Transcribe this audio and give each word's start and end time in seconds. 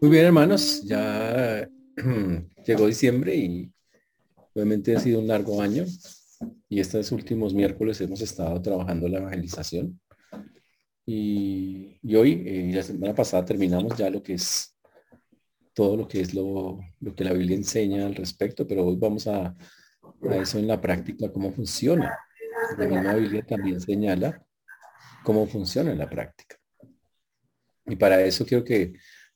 Muy 0.00 0.08
bien, 0.08 0.24
hermanos, 0.24 0.82
ya 0.84 1.68
llegó 2.66 2.86
diciembre 2.86 3.36
y 3.36 3.70
obviamente 4.54 4.96
ha 4.96 5.00
sido 5.00 5.20
un 5.20 5.28
largo 5.28 5.60
año 5.60 5.84
y 6.70 6.80
estos 6.80 7.12
últimos 7.12 7.52
miércoles 7.52 8.00
hemos 8.00 8.22
estado 8.22 8.62
trabajando 8.62 9.08
la 9.08 9.18
evangelización 9.18 10.00
y, 11.04 11.98
hoy, 12.16 12.42
eh, 12.46 12.70
la 12.74 12.82
semana 12.82 13.14
pasada 13.14 13.44
terminamos 13.44 13.94
ya 13.98 14.08
lo 14.08 14.22
que 14.22 14.34
es 14.34 14.74
todo 15.74 15.98
lo 15.98 16.08
que 16.08 16.22
es 16.22 16.32
lo, 16.32 16.80
lo 17.00 17.14
que 17.14 17.24
la 17.24 17.34
Biblia 17.34 17.56
enseña 17.56 18.06
al 18.06 18.14
respecto, 18.14 18.66
pero 18.66 18.86
hoy 18.86 18.96
vamos 18.96 19.26
a, 19.26 19.48
a 19.48 20.36
eso 20.36 20.58
en 20.58 20.66
la 20.66 20.80
práctica, 20.80 21.30
cómo 21.30 21.52
funciona. 21.52 22.18
La 22.78 22.86
misma 22.86 23.14
Biblia 23.16 23.44
también 23.44 23.78
señala 23.78 24.42
cómo 25.24 25.46
funciona 25.46 25.92
en 25.92 25.98
la 25.98 26.08
práctica. 26.08 26.56
Y 27.84 27.96
para 27.96 28.22
eso 28.22 28.46
quiero 28.46 28.64
que 28.64 28.94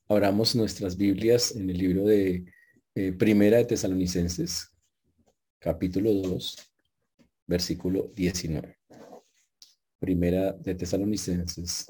abramos 0.08 0.54
nuestras 0.54 0.96
Biblias 0.96 1.56
en 1.56 1.70
el 1.70 1.78
libro 1.78 2.04
de 2.04 2.44
eh, 2.94 3.12
Primera 3.12 3.58
de 3.58 3.64
Tesalonicenses, 3.64 4.70
capítulo 5.58 6.12
2, 6.12 6.56
versículo 7.46 8.12
19. 8.14 8.78
Primera 9.98 10.52
de 10.52 10.74
Tesalonicenses, 10.74 11.86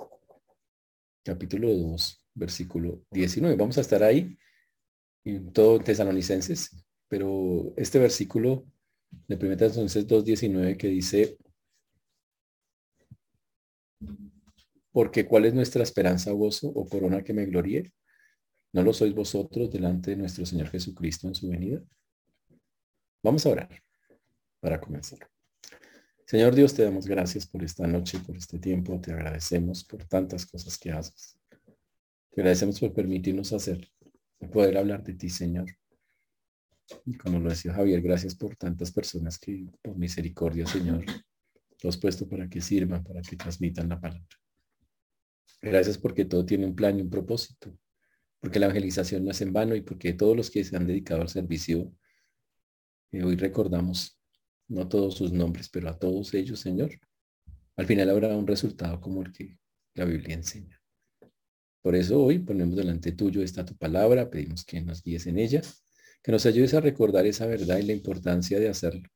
capítulo 1.24 1.74
2, 1.74 2.26
versículo 2.34 3.04
19. 3.10 3.56
Vamos 3.56 3.78
a 3.78 3.80
estar 3.80 4.02
ahí 4.02 4.38
en 5.24 5.52
todo 5.52 5.80
Tesalonicenses, 5.80 6.70
pero 7.08 7.74
este 7.76 7.98
versículo 7.98 8.64
de 9.26 9.36
Primera 9.36 9.58
Tesalonicenses 9.58 10.06
2, 10.06 10.24
19 10.24 10.76
que 10.76 10.88
dice, 10.88 11.36
porque 14.92 15.26
cuál 15.26 15.46
es 15.46 15.54
nuestra 15.54 15.82
esperanza, 15.82 16.30
gozo 16.30 16.68
o 16.68 16.88
corona 16.88 17.24
que 17.24 17.32
me 17.32 17.46
gloríe? 17.46 17.92
¿No 18.74 18.82
lo 18.82 18.92
sois 18.92 19.14
vosotros 19.14 19.70
delante 19.70 20.10
de 20.10 20.16
nuestro 20.16 20.44
Señor 20.44 20.68
Jesucristo 20.68 21.28
en 21.28 21.36
su 21.36 21.48
venida? 21.48 21.80
Vamos 23.22 23.46
a 23.46 23.50
orar 23.50 23.82
para 24.58 24.80
comenzar. 24.80 25.20
Señor 26.26 26.56
Dios, 26.56 26.74
te 26.74 26.82
damos 26.82 27.06
gracias 27.06 27.46
por 27.46 27.62
esta 27.62 27.86
noche, 27.86 28.18
por 28.26 28.36
este 28.36 28.58
tiempo. 28.58 29.00
Te 29.00 29.12
agradecemos 29.12 29.84
por 29.84 30.02
tantas 30.06 30.44
cosas 30.44 30.76
que 30.76 30.90
haces. 30.90 31.38
Te 32.32 32.40
agradecemos 32.40 32.80
por 32.80 32.92
permitirnos 32.92 33.52
hacer, 33.52 33.92
poder 34.52 34.76
hablar 34.76 35.04
de 35.04 35.14
ti, 35.14 35.30
Señor. 35.30 35.66
Y 37.04 37.16
como 37.16 37.38
lo 37.38 37.50
decía 37.50 37.74
Javier, 37.74 38.02
gracias 38.02 38.34
por 38.34 38.56
tantas 38.56 38.90
personas 38.90 39.38
que, 39.38 39.66
por 39.82 39.96
misericordia, 39.96 40.66
Señor, 40.66 41.04
los 41.80 41.96
puesto 41.96 42.28
para 42.28 42.48
que 42.48 42.60
sirvan, 42.60 43.04
para 43.04 43.22
que 43.22 43.36
transmitan 43.36 43.88
la 43.88 44.00
palabra. 44.00 44.26
Gracias 45.62 45.96
porque 45.96 46.24
todo 46.24 46.44
tiene 46.44 46.66
un 46.66 46.74
plan 46.74 46.98
y 46.98 47.02
un 47.02 47.08
propósito 47.08 47.78
porque 48.44 48.58
la 48.58 48.66
evangelización 48.66 49.24
no 49.24 49.30
es 49.30 49.40
en 49.40 49.54
vano 49.54 49.74
y 49.74 49.80
porque 49.80 50.12
todos 50.12 50.36
los 50.36 50.50
que 50.50 50.62
se 50.64 50.76
han 50.76 50.86
dedicado 50.86 51.22
al 51.22 51.30
servicio, 51.30 51.90
eh, 53.10 53.22
hoy 53.22 53.36
recordamos, 53.36 54.20
no 54.68 54.86
todos 54.86 55.14
sus 55.14 55.32
nombres, 55.32 55.70
pero 55.70 55.88
a 55.88 55.98
todos 55.98 56.34
ellos, 56.34 56.60
Señor, 56.60 56.90
al 57.74 57.86
final 57.86 58.10
habrá 58.10 58.36
un 58.36 58.46
resultado 58.46 59.00
como 59.00 59.22
el 59.22 59.32
que 59.32 59.58
la 59.94 60.04
Biblia 60.04 60.34
enseña. 60.34 60.78
Por 61.80 61.96
eso 61.96 62.22
hoy 62.22 62.38
ponemos 62.38 62.76
delante 62.76 63.12
tuyo 63.12 63.42
esta 63.42 63.64
tu 63.64 63.78
palabra, 63.78 64.28
pedimos 64.28 64.62
que 64.62 64.78
nos 64.82 65.02
guíes 65.02 65.26
en 65.26 65.38
ella, 65.38 65.62
que 66.22 66.30
nos 66.30 66.44
ayudes 66.44 66.74
a 66.74 66.82
recordar 66.82 67.24
esa 67.24 67.46
verdad 67.46 67.78
y 67.78 67.84
la 67.84 67.94
importancia 67.94 68.60
de 68.60 68.68
hacerlo, 68.68 69.08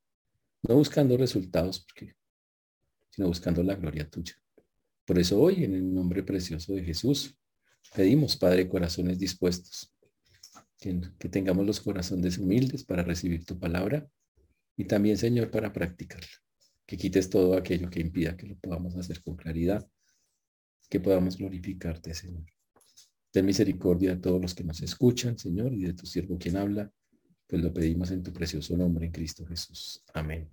no 0.63 0.75
buscando 0.75 1.19
resultados, 1.19 1.81
porque, 1.81 2.15
sino 3.11 3.29
buscando 3.29 3.63
la 3.63 3.75
gloria 3.75 4.09
tuya. 4.09 4.41
Por 5.05 5.19
eso 5.19 5.39
hoy, 5.39 5.65
en 5.65 5.75
el 5.75 5.93
nombre 5.93 6.23
precioso 6.23 6.73
de 6.73 6.83
Jesús, 6.83 7.39
Pedimos, 7.95 8.37
Padre, 8.37 8.69
corazones 8.69 9.19
dispuestos, 9.19 9.93
que, 10.79 11.29
tengamos 11.29 11.67
los 11.67 11.81
corazones 11.81 12.39
humildes 12.39 12.85
para 12.85 13.03
recibir 13.03 13.45
tu 13.45 13.59
palabra 13.59 14.09
y 14.77 14.85
también, 14.85 15.19
Señor, 15.19 15.51
para 15.51 15.73
practicarla. 15.73 16.29
Que 16.87 16.97
quites 16.97 17.29
todo 17.29 17.57
aquello 17.57 17.91
que 17.91 18.01
impida 18.01 18.37
que 18.37 18.47
lo 18.47 18.57
podamos 18.57 18.97
hacer 18.97 19.21
con 19.23 19.37
claridad, 19.37 19.87
que 20.89 21.01
podamos 21.01 21.37
glorificarte, 21.37 22.15
Señor. 22.15 22.47
Ten 23.31 23.45
misericordia 23.45 24.15
de 24.15 24.21
todos 24.21 24.41
los 24.41 24.55
que 24.55 24.65
nos 24.65 24.81
escuchan, 24.81 25.37
Señor, 25.37 25.75
y 25.75 25.83
de 25.83 25.93
tu 25.93 26.07
siervo 26.07 26.39
quien 26.39 26.57
habla, 26.57 26.91
pues 27.47 27.63
lo 27.63 27.73
pedimos 27.75 28.11
en 28.11 28.23
tu 28.23 28.33
precioso 28.33 28.77
nombre, 28.77 29.07
en 29.07 29.13
Cristo 29.13 29.45
Jesús. 29.47 30.03
Amén. 30.15 30.49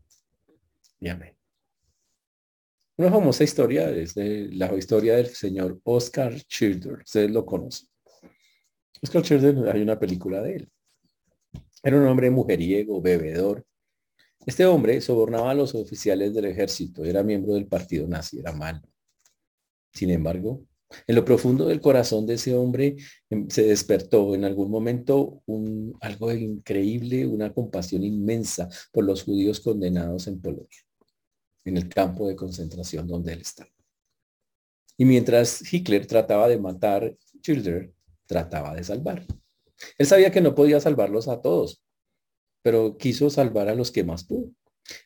Y 0.99 1.07
amén. 1.07 1.44
Una 2.97 3.11
famosa 3.11 3.43
historia 3.43 3.89
es 3.89 4.15
de 4.15 4.47
la 4.53 4.73
historia 4.73 5.17
del 5.17 5.27
señor 5.27 5.81
Oscar 5.83 6.33
Childers. 6.43 7.03
Ustedes 7.03 7.29
lo 7.29 7.45
conocen. 7.45 7.89
Oscar 9.03 9.21
Childers, 9.21 9.67
hay 9.67 9.81
una 9.81 9.99
película 9.99 10.41
de 10.41 10.55
él. 10.55 10.69
Era 11.83 11.97
un 11.97 12.07
hombre 12.07 12.31
mujeriego, 12.31 13.01
bebedor. 13.01 13.65
Este 14.45 14.65
hombre 14.65 15.01
sobornaba 15.01 15.51
a 15.51 15.53
los 15.53 15.75
oficiales 15.75 16.33
del 16.33 16.45
ejército. 16.45 17.03
Era 17.03 17.21
miembro 17.21 17.55
del 17.55 17.67
partido 17.67 18.07
nazi. 18.07 18.39
Era 18.39 18.53
malo. 18.53 18.81
Sin 19.91 20.09
embargo, 20.11 20.63
en 21.05 21.15
lo 21.15 21.25
profundo 21.25 21.67
del 21.67 21.81
corazón 21.81 22.25
de 22.25 22.35
ese 22.35 22.55
hombre 22.55 22.95
em, 23.29 23.49
se 23.49 23.63
despertó 23.63 24.35
en 24.35 24.45
algún 24.45 24.71
momento 24.71 25.41
un, 25.47 25.97
algo 25.99 26.31
increíble, 26.31 27.27
una 27.27 27.51
compasión 27.51 28.05
inmensa 28.05 28.69
por 28.93 29.03
los 29.03 29.23
judíos 29.23 29.59
condenados 29.59 30.27
en 30.27 30.39
Polonia 30.39 30.84
en 31.65 31.77
el 31.77 31.89
campo 31.89 32.27
de 32.27 32.35
concentración 32.35 33.07
donde 33.07 33.33
él 33.33 33.41
está. 33.41 33.67
Y 34.97 35.05
mientras 35.05 35.61
Hitler 35.71 36.07
trataba 36.07 36.47
de 36.47 36.57
matar 36.57 37.17
Children, 37.41 37.93
trataba 38.25 38.73
de 38.73 38.83
salvar. 38.83 39.25
Él 39.97 40.05
sabía 40.05 40.31
que 40.31 40.41
no 40.41 40.55
podía 40.55 40.79
salvarlos 40.79 41.27
a 41.27 41.41
todos, 41.41 41.83
pero 42.61 42.97
quiso 42.97 43.29
salvar 43.29 43.67
a 43.67 43.75
los 43.75 43.91
que 43.91 44.03
más 44.03 44.23
pudo. 44.23 44.51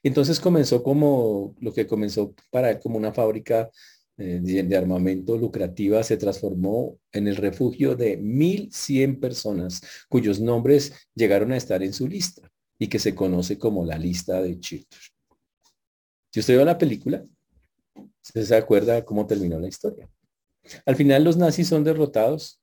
Entonces 0.03 0.39
comenzó 0.39 0.83
como 0.83 1.55
lo 1.59 1.73
que 1.73 1.87
comenzó 1.87 2.33
para 2.51 2.69
él 2.71 2.79
como 2.79 2.97
una 2.97 3.13
fábrica 3.13 3.69
eh, 4.17 4.39
de, 4.41 4.77
armamento 4.77 5.37
lucrativa, 5.37 6.03
se 6.03 6.17
transformó 6.17 6.99
en 7.13 7.29
el 7.29 7.37
refugio 7.37 7.95
de 7.95 8.19
1.100 8.19 9.19
personas 9.19 9.81
cuyos 10.09 10.41
nombres 10.41 10.93
llegaron 11.15 11.53
a 11.53 11.57
estar 11.57 11.81
en 11.83 11.93
su 11.93 12.05
lista 12.05 12.51
y 12.77 12.87
que 12.87 12.99
se 12.99 13.15
conoce 13.15 13.57
como 13.57 13.85
la 13.85 13.97
lista 13.97 14.41
de 14.41 14.59
Children. 14.59 15.18
Si 16.31 16.39
usted 16.39 16.57
ve 16.57 16.65
la 16.65 16.77
película, 16.77 17.25
se 18.21 18.55
acuerda 18.55 19.03
cómo 19.03 19.25
terminó 19.25 19.59
la 19.59 19.67
historia. 19.67 20.07
Al 20.85 20.95
final 20.95 21.23
los 21.23 21.37
nazis 21.37 21.67
son 21.67 21.83
derrotados 21.83 22.61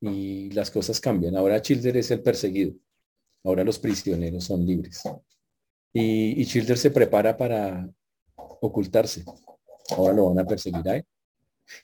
y 0.00 0.50
las 0.50 0.70
cosas 0.70 1.00
cambian. 1.00 1.36
Ahora 1.36 1.60
Childer 1.60 1.96
es 1.96 2.10
el 2.10 2.22
perseguido. 2.22 2.74
Ahora 3.42 3.64
los 3.64 3.78
prisioneros 3.78 4.44
son 4.44 4.64
libres. 4.64 5.02
Y, 5.92 6.40
y 6.40 6.46
Childer 6.46 6.78
se 6.78 6.90
prepara 6.90 7.36
para 7.36 7.88
ocultarse. 8.36 9.24
Ahora 9.90 10.14
lo 10.14 10.26
van 10.26 10.40
a 10.40 10.46
perseguir 10.46 10.88
a 10.88 10.96
él. 10.96 11.04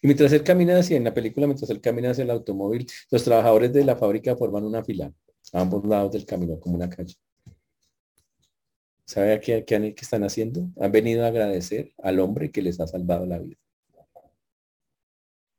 Y 0.03 0.07
mientras 0.07 0.33
él 0.33 0.45
camina 0.45 0.79
hacia, 0.79 0.97
en 0.97 1.05
la 1.05 1.15
película, 1.15 1.47
mientras 1.47 1.71
él 1.71 1.81
camina 1.81 2.11
hacia 2.11 2.25
el 2.25 2.31
automóvil, 2.31 2.87
los 3.11 3.25
trabajadores 3.25 3.73
de 3.73 3.85
la 3.85 3.97
fábrica 3.97 4.37
forman 4.37 4.65
una 4.65 4.85
fila 4.85 5.13
a 5.53 5.61
ambos 5.61 5.85
lados 5.87 6.13
del 6.13 6.27
camino, 6.27 6.61
como 6.61 6.77
una 6.77 6.89
calle. 6.89 7.15
¿Sabe 9.11 9.41
qué, 9.41 9.65
qué, 9.65 9.93
están 10.01 10.23
haciendo? 10.23 10.71
Han 10.77 10.93
venido 10.93 11.25
a 11.25 11.27
agradecer 11.27 11.93
al 11.99 12.21
hombre 12.21 12.53
que 12.53 12.63
les 12.63 12.79
ha 12.79 12.87
salvado 12.87 13.27
la 13.27 13.41
vida. 13.41 13.57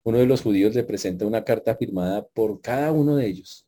Uno 0.04 0.20
de 0.20 0.26
los 0.26 0.42
judíos 0.42 0.74
le 0.74 0.86
presenta 0.86 1.26
una 1.26 1.44
carta 1.44 1.76
firmada 1.76 2.26
por 2.26 2.62
cada 2.62 2.94
uno 2.94 3.18
de 3.18 3.28
ellos, 3.28 3.68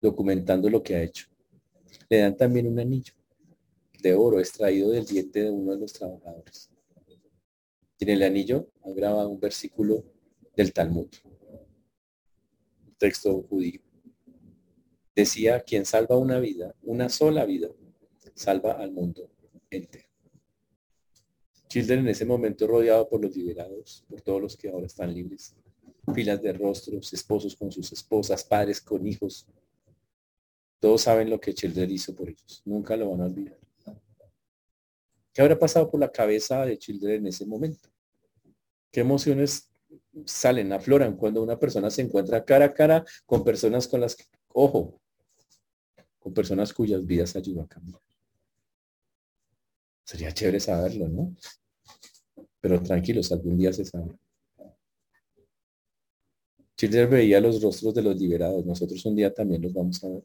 documentando 0.00 0.70
lo 0.70 0.82
que 0.82 0.96
ha 0.96 1.02
hecho. 1.02 1.26
Le 2.08 2.20
dan 2.20 2.38
también 2.38 2.68
un 2.68 2.78
anillo 2.78 3.12
de 4.00 4.14
oro 4.14 4.40
extraído 4.40 4.88
del 4.88 5.04
diente 5.04 5.42
de 5.42 5.50
uno 5.50 5.72
de 5.72 5.78
los 5.78 5.92
trabajadores. 5.92 6.70
En 8.00 8.08
el 8.08 8.22
anillo 8.22 8.70
han 8.82 8.94
grabado 8.94 9.28
un 9.28 9.38
versículo 9.38 10.06
del 10.56 10.72
Talmud, 10.72 11.08
un 12.86 12.94
texto 12.96 13.42
judío. 13.42 13.82
Decía, 15.14 15.60
quien 15.60 15.84
salva 15.84 16.16
una 16.16 16.40
vida, 16.40 16.74
una 16.80 17.10
sola 17.10 17.44
vida, 17.44 17.68
salva 18.36 18.72
al 18.72 18.92
mundo 18.92 19.30
entero. 19.70 20.06
Children 21.68 22.00
en 22.00 22.08
ese 22.08 22.24
momento 22.24 22.66
rodeado 22.66 23.08
por 23.08 23.20
los 23.20 23.34
liberados, 23.34 24.04
por 24.08 24.20
todos 24.20 24.40
los 24.40 24.56
que 24.56 24.68
ahora 24.68 24.86
están 24.86 25.12
libres, 25.12 25.56
filas 26.14 26.40
de 26.40 26.52
rostros, 26.52 27.12
esposos 27.12 27.56
con 27.56 27.72
sus 27.72 27.90
esposas, 27.92 28.44
padres 28.44 28.80
con 28.80 29.04
hijos. 29.06 29.46
Todos 30.78 31.02
saben 31.02 31.28
lo 31.30 31.40
que 31.40 31.54
Children 31.54 31.90
hizo 31.90 32.14
por 32.14 32.28
ellos. 32.28 32.62
Nunca 32.64 32.96
lo 32.96 33.10
van 33.10 33.22
a 33.22 33.26
olvidar. 33.26 33.58
¿Qué 35.32 35.42
habrá 35.42 35.58
pasado 35.58 35.90
por 35.90 35.98
la 36.00 36.12
cabeza 36.12 36.64
de 36.64 36.78
Children 36.78 37.16
en 37.16 37.26
ese 37.26 37.44
momento? 37.44 37.88
¿Qué 38.92 39.00
emociones 39.00 39.70
salen, 40.24 40.72
afloran 40.72 41.16
cuando 41.16 41.42
una 41.42 41.58
persona 41.58 41.90
se 41.90 42.02
encuentra 42.02 42.44
cara 42.44 42.66
a 42.66 42.74
cara 42.74 43.04
con 43.26 43.44
personas 43.44 43.88
con 43.88 44.00
las 44.00 44.14
que, 44.14 44.24
ojo, 44.48 45.00
con 46.18 46.32
personas 46.32 46.72
cuyas 46.72 47.04
vidas 47.04 47.34
ayudan 47.36 47.64
a 47.64 47.68
cambiar? 47.68 48.05
Sería 50.06 50.32
chévere 50.32 50.60
saberlo, 50.60 51.08
¿no? 51.08 51.34
Pero 52.60 52.80
tranquilos, 52.80 53.32
algún 53.32 53.58
día 53.58 53.72
se 53.72 53.84
sabe. 53.84 54.12
Children 56.76 57.10
veía 57.10 57.40
los 57.40 57.60
rostros 57.60 57.92
de 57.92 58.02
los 58.02 58.16
liberados. 58.16 58.64
Nosotros 58.64 59.04
un 59.04 59.16
día 59.16 59.34
también 59.34 59.62
los 59.62 59.72
vamos 59.72 60.02
a 60.04 60.08
ver. 60.08 60.22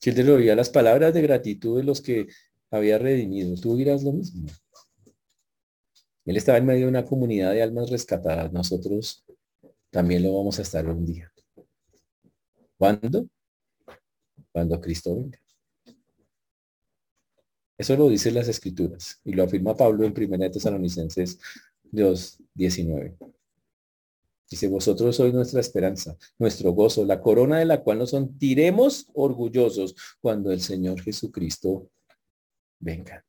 Children 0.00 0.30
oía 0.30 0.54
las 0.54 0.68
palabras 0.68 1.14
de 1.14 1.22
gratitud 1.22 1.78
de 1.78 1.84
los 1.84 2.02
que 2.02 2.26
había 2.70 2.98
redimido. 2.98 3.54
Tú 3.56 3.76
dirás 3.76 4.02
lo 4.02 4.12
mismo. 4.12 4.48
Él 6.26 6.36
estaba 6.36 6.58
en 6.58 6.66
medio 6.66 6.82
de 6.82 6.90
una 6.90 7.06
comunidad 7.06 7.52
de 7.52 7.62
almas 7.62 7.88
rescatadas. 7.88 8.52
Nosotros 8.52 9.24
también 9.88 10.22
lo 10.22 10.36
vamos 10.36 10.58
a 10.58 10.62
estar 10.62 10.86
un 10.86 11.06
día. 11.06 11.32
¿Cuándo? 12.76 13.26
Cuando 14.52 14.78
Cristo 14.78 15.16
venga. 15.16 15.38
Eso 17.80 17.96
lo 17.96 18.10
dicen 18.10 18.34
las 18.34 18.46
escrituras 18.46 19.22
y 19.24 19.32
lo 19.32 19.42
afirma 19.42 19.74
Pablo 19.74 20.04
en 20.04 20.12
1 20.14 20.50
Tesalonicenses 20.50 21.38
2, 21.90 22.38
19. 22.52 23.16
Dice, 24.50 24.68
vosotros 24.68 25.16
sois 25.16 25.32
nuestra 25.32 25.60
esperanza, 25.60 26.14
nuestro 26.38 26.72
gozo, 26.72 27.06
la 27.06 27.22
corona 27.22 27.58
de 27.58 27.64
la 27.64 27.82
cual 27.82 28.00
nos 28.00 28.10
sentiremos 28.10 29.06
orgullosos 29.14 29.94
cuando 30.20 30.52
el 30.52 30.60
Señor 30.60 31.00
Jesucristo 31.00 31.88
venga. 32.78 33.24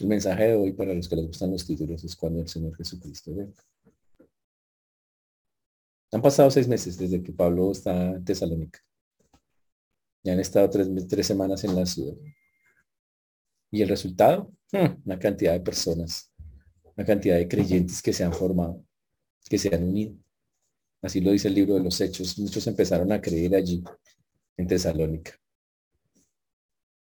El 0.00 0.08
mensaje 0.08 0.48
de 0.48 0.54
hoy 0.56 0.72
para 0.72 0.94
los 0.94 1.08
que 1.08 1.14
les 1.14 1.28
gustan 1.28 1.52
los 1.52 1.64
títulos 1.64 2.02
es 2.02 2.16
cuando 2.16 2.40
el 2.40 2.48
Señor 2.48 2.76
Jesucristo 2.76 3.32
venga. 3.36 3.62
Han 6.10 6.22
pasado 6.22 6.50
seis 6.50 6.66
meses 6.66 6.98
desde 6.98 7.22
que 7.22 7.32
Pablo 7.32 7.70
está 7.70 8.16
en 8.16 8.24
Tesalónica. 8.24 8.80
Ya 10.22 10.32
han 10.32 10.40
estado 10.40 10.68
tres, 10.68 10.88
tres 11.08 11.26
semanas 11.26 11.64
en 11.64 11.74
la 11.74 11.86
ciudad. 11.86 12.14
¿Y 13.70 13.82
el 13.82 13.88
resultado? 13.88 14.52
Hmm, 14.72 15.00
una 15.04 15.18
cantidad 15.18 15.52
de 15.52 15.60
personas, 15.60 16.32
una 16.96 17.06
cantidad 17.06 17.36
de 17.36 17.48
creyentes 17.48 18.02
que 18.02 18.12
se 18.12 18.24
han 18.24 18.32
formado, 18.32 18.84
que 19.48 19.58
se 19.58 19.74
han 19.74 19.84
unido. 19.84 20.14
Así 21.02 21.20
lo 21.20 21.32
dice 21.32 21.48
el 21.48 21.54
libro 21.54 21.74
de 21.74 21.82
los 21.82 22.00
Hechos. 22.00 22.38
Muchos 22.38 22.66
empezaron 22.66 23.10
a 23.12 23.20
creer 23.20 23.54
allí, 23.54 23.82
en 24.56 24.66
Tesalónica. 24.66 25.32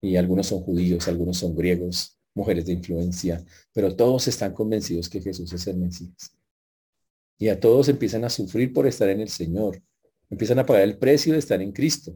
Y 0.02 0.16
algunos 0.16 0.48
son 0.48 0.62
judíos, 0.62 1.08
algunos 1.08 1.38
son 1.38 1.56
griegos, 1.56 2.18
mujeres 2.34 2.66
de 2.66 2.74
influencia, 2.74 3.44
pero 3.74 3.96
todos 3.96 4.28
están 4.28 4.54
convencidos 4.54 5.10
que 5.10 5.22
Jesús 5.22 5.52
es 5.52 5.68
el 5.68 5.78
Mesías. 5.78 6.38
Y 7.38 7.50
a 7.50 7.60
todos 7.60 7.90
empiezan 7.90 8.24
a 8.26 8.30
sufrir 8.30 8.72
por 8.72 8.86
estar 8.86 9.10
en 9.10 9.22
el 9.22 9.30
Señor. 9.30 9.82
Empiezan 10.30 10.60
a 10.60 10.66
pagar 10.66 10.84
el 10.84 10.98
precio 10.98 11.34
de 11.34 11.40
estar 11.40 11.62
en 11.62 11.72
Cristo. 11.72 12.16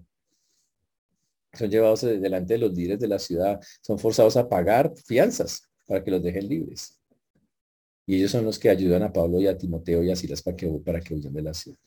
Son 1.54 1.70
llevados 1.70 2.02
delante 2.02 2.54
de 2.54 2.60
los 2.60 2.74
líderes 2.74 3.00
de 3.00 3.08
la 3.08 3.20
ciudad. 3.20 3.62
Son 3.82 4.00
forzados 4.00 4.38
a 4.38 4.50
pagar 4.50 4.94
fianzas 5.06 5.70
para 5.86 6.04
que 6.04 6.12
los 6.12 6.24
dejen 6.24 6.48
libres. 6.48 7.00
Y 8.06 8.16
ellos 8.16 8.32
son 8.32 8.44
los 8.44 8.60
que 8.60 8.70
ayudan 8.70 9.04
a 9.04 9.14
Pablo 9.14 9.40
y 9.40 9.48
a 9.48 9.58
Timoteo 9.58 10.04
y 10.04 10.12
a 10.12 10.16
Silas 10.16 10.42
para 10.42 10.58
que, 10.58 10.68
para 10.84 11.00
que 11.00 11.14
huyan 11.14 11.34
de 11.34 11.42
la 11.42 11.54
ciudad. 11.54 11.78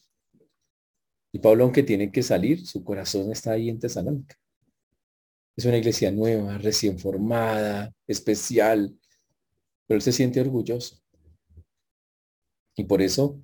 Y 1.33 1.39
Pablo, 1.39 1.65
aunque 1.65 1.83
tiene 1.83 2.11
que 2.11 2.23
salir, 2.23 2.67
su 2.67 2.83
corazón 2.83 3.31
está 3.31 3.53
ahí 3.53 3.69
en 3.69 3.79
Tesalónica. 3.79 4.37
Es 5.57 5.65
una 5.65 5.77
iglesia 5.77 6.11
nueva, 6.11 6.59
recién 6.59 6.99
formada, 6.99 7.93
especial, 8.07 8.97
pero 9.87 9.97
él 9.97 10.03
se 10.03 10.13
siente 10.13 10.41
orgulloso. 10.41 10.99
Y 12.75 12.85
por 12.85 13.03
eso 13.03 13.43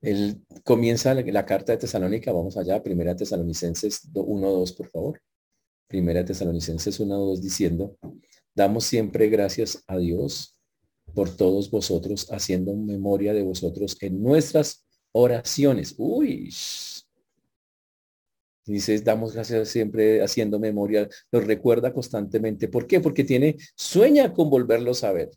él 0.00 0.42
comienza 0.64 1.14
la, 1.14 1.46
carta 1.46 1.72
de 1.72 1.78
Tesalónica, 1.78 2.32
vamos 2.32 2.56
allá, 2.56 2.82
primera 2.82 3.14
Tesalonicenses 3.14 4.10
1.2, 4.12 4.76
por 4.76 4.88
favor. 4.88 5.20
Primera 5.90 6.24
Tesalonicenses 6.24 7.00
1.2 7.00 7.40
diciendo, 7.40 7.98
damos 8.54 8.84
siempre 8.84 9.28
gracias 9.28 9.82
a 9.88 9.98
Dios 9.98 10.56
por 11.16 11.36
todos 11.36 11.68
vosotros, 11.68 12.28
haciendo 12.30 12.76
memoria 12.76 13.34
de 13.34 13.42
vosotros 13.42 13.96
en 14.00 14.22
nuestras 14.22 14.86
oraciones. 15.10 15.96
Uy, 15.98 16.54
dices, 18.64 19.02
damos 19.02 19.34
gracias 19.34 19.68
siempre 19.68 20.22
haciendo 20.22 20.60
memoria, 20.60 21.08
los 21.32 21.44
recuerda 21.44 21.92
constantemente. 21.92 22.68
¿Por 22.68 22.86
qué? 22.86 23.00
Porque 23.00 23.24
tiene, 23.24 23.56
sueña 23.74 24.32
con 24.32 24.48
volverlos 24.48 25.02
a 25.02 25.10
ver 25.10 25.30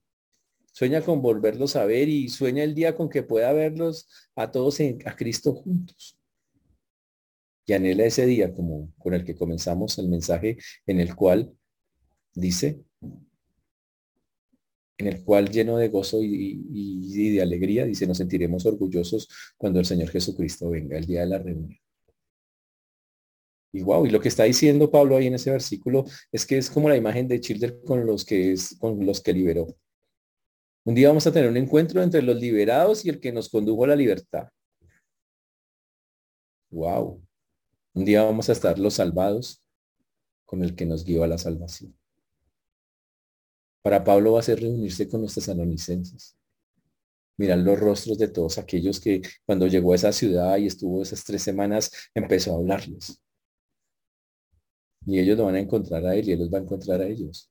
sueña 0.73 1.01
con 1.01 1.21
volverlos 1.21 1.75
a 1.75 1.85
ver 1.85 2.09
y 2.09 2.29
sueña 2.29 2.63
el 2.63 2.73
día 2.73 2.95
con 2.95 3.07
que 3.07 3.21
pueda 3.21 3.53
verlos 3.53 4.07
a 4.35 4.51
todos 4.51 4.79
en, 4.79 4.97
a 5.07 5.15
Cristo 5.15 5.53
juntos. 5.53 6.17
Y 7.65 7.73
anhela 7.73 8.05
ese 8.05 8.25
día 8.25 8.53
como 8.53 8.93
con 8.97 9.13
el 9.13 9.23
que 9.23 9.35
comenzamos 9.35 9.97
el 9.97 10.09
mensaje 10.09 10.57
en 10.85 10.99
el 10.99 11.15
cual 11.15 11.55
dice, 12.33 12.83
en 14.97 15.07
el 15.07 15.23
cual 15.23 15.49
lleno 15.49 15.77
de 15.77 15.89
gozo 15.89 16.21
y, 16.21 16.61
y 16.69 17.31
de 17.31 17.41
alegría, 17.41 17.85
dice, 17.85 18.07
nos 18.07 18.17
sentiremos 18.17 18.65
orgullosos 18.65 19.27
cuando 19.57 19.79
el 19.79 19.85
Señor 19.85 20.09
Jesucristo 20.09 20.69
venga, 20.69 20.97
el 20.97 21.05
día 21.05 21.21
de 21.21 21.27
la 21.27 21.39
reunión. 21.39 21.77
Y 23.75 23.81
wow, 23.81 24.05
y 24.05 24.11
lo 24.11 24.19
que 24.19 24.27
está 24.27 24.43
diciendo 24.43 24.91
Pablo 24.91 25.17
ahí 25.17 25.25
en 25.25 25.33
ese 25.33 25.49
versículo 25.49 26.05
es 26.31 26.45
que 26.45 26.59
es 26.59 26.69
como 26.69 26.89
la 26.89 26.95
imagen 26.95 27.27
de 27.27 27.39
Children 27.41 27.81
con 27.83 28.05
los 28.05 28.23
que 28.23 28.51
es, 28.53 28.77
con 28.77 29.03
los 29.03 29.19
que 29.19 29.33
liberó. 29.33 29.75
Un 30.85 30.93
día 30.93 31.07
vamos 31.07 31.25
a 31.25 31.31
tener 31.31 31.49
un 31.49 31.57
encuentro 31.57 32.03
entre 32.03 32.21
los 32.21 32.35
liberados 32.35 33.03
y 33.03 33.09
el 33.09 33.19
que 33.19 33.31
nos 33.31 33.49
condujo 33.49 33.85
a 33.85 33.87
la 33.87 33.95
libertad. 33.95 34.49
Wow. 36.69 37.23
Un 37.93 38.05
día 38.05 38.23
vamos 38.23 38.49
a 38.49 38.51
estar 38.53 38.79
los 38.79 38.95
salvados 38.95 39.61
con 40.45 40.63
el 40.63 40.75
que 40.75 40.85
nos 40.85 41.03
guió 41.03 41.23
a 41.23 41.27
la 41.27 41.37
salvación. 41.37 41.95
Para 43.81 44.03
Pablo 44.03 44.33
va 44.33 44.39
a 44.39 44.43
ser 44.43 44.59
reunirse 44.61 45.07
con 45.07 45.21
los 45.21 45.33
tesalonicenses. 45.33 46.35
Mirar 47.37 47.59
los 47.59 47.79
rostros 47.79 48.17
de 48.17 48.27
todos 48.27 48.57
aquellos 48.57 48.99
que 48.99 49.21
cuando 49.45 49.67
llegó 49.67 49.93
a 49.93 49.95
esa 49.95 50.11
ciudad 50.11 50.57
y 50.57 50.67
estuvo 50.67 51.01
esas 51.01 51.23
tres 51.23 51.41
semanas, 51.41 51.91
empezó 52.13 52.53
a 52.53 52.57
hablarles. 52.57 53.19
Y 55.05 55.19
ellos 55.19 55.37
lo 55.37 55.45
van 55.45 55.55
a 55.55 55.59
encontrar 55.59 56.05
a 56.05 56.15
él 56.15 56.29
y 56.29 56.31
él 56.31 56.39
los 56.39 56.53
va 56.53 56.59
a 56.59 56.61
encontrar 56.61 57.01
a 57.01 57.07
ellos 57.07 57.49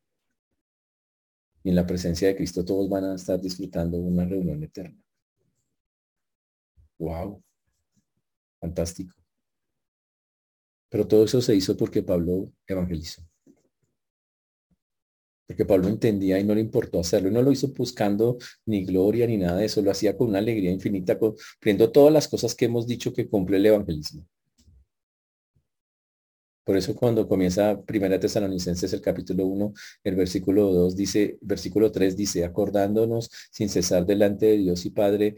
y 1.65 1.71
en 1.71 1.77
la 1.77 1.87
presencia 1.87 2.29
de 2.29 2.37
Cristo 2.37 2.65
todos 2.65 2.89
van 2.89 3.05
a 3.05 3.15
estar 3.15 3.41
disfrutando 3.41 3.99
una 3.99 4.25
reunión 4.25 4.63
eterna. 4.63 5.01
Wow. 6.99 7.43
Fantástico. 8.61 9.22
Pero 10.93 11.09
todo 11.09 11.25
eso 11.25 11.41
se 11.41 11.57
hizo 11.57 11.75
porque 11.75 12.03
Pablo 12.03 12.53
evangelizó. 12.67 13.23
Porque 15.47 15.65
Pablo 15.65 15.89
entendía 15.89 16.39
y 16.39 16.45
no 16.45 16.55
le 16.55 16.61
importó 16.61 17.01
hacerlo. 17.01 17.31
Y 17.31 17.33
no 17.33 17.41
lo 17.41 17.51
hizo 17.51 17.69
buscando 17.69 18.37
ni 18.67 18.85
gloria 18.85 19.27
ni 19.27 19.39
nada 19.39 19.57
de 19.57 19.65
eso. 19.65 19.81
Lo 19.81 19.91
hacía 19.91 20.15
con 20.15 20.29
una 20.29 20.39
alegría 20.41 20.71
infinita, 20.71 21.19
cumpliendo 21.19 21.91
todas 21.91 22.13
las 22.13 22.29
cosas 22.29 22.55
que 22.55 22.67
hemos 22.67 22.87
dicho 22.87 23.11
que 23.11 23.27
cumple 23.27 23.57
el 23.57 23.65
evangelismo. 23.65 24.27
Por 26.63 26.77
eso 26.77 26.95
cuando 26.95 27.27
comienza 27.27 27.83
Primera 27.83 28.21
Tesalonicenses 28.21 28.93
el 28.93 29.01
capítulo 29.01 29.47
1, 29.47 29.73
el 30.05 30.15
versículo 30.15 30.73
2 30.73 30.95
dice, 30.95 31.39
versículo 31.41 31.91
3 31.91 32.17
dice, 32.17 32.45
acordándonos 32.45 33.31
sin 33.51 33.71
cesar 33.71 34.05
delante 34.05 34.47
de 34.47 34.59
Dios 34.59 34.85
y 34.85 34.91
Padre 34.91 35.37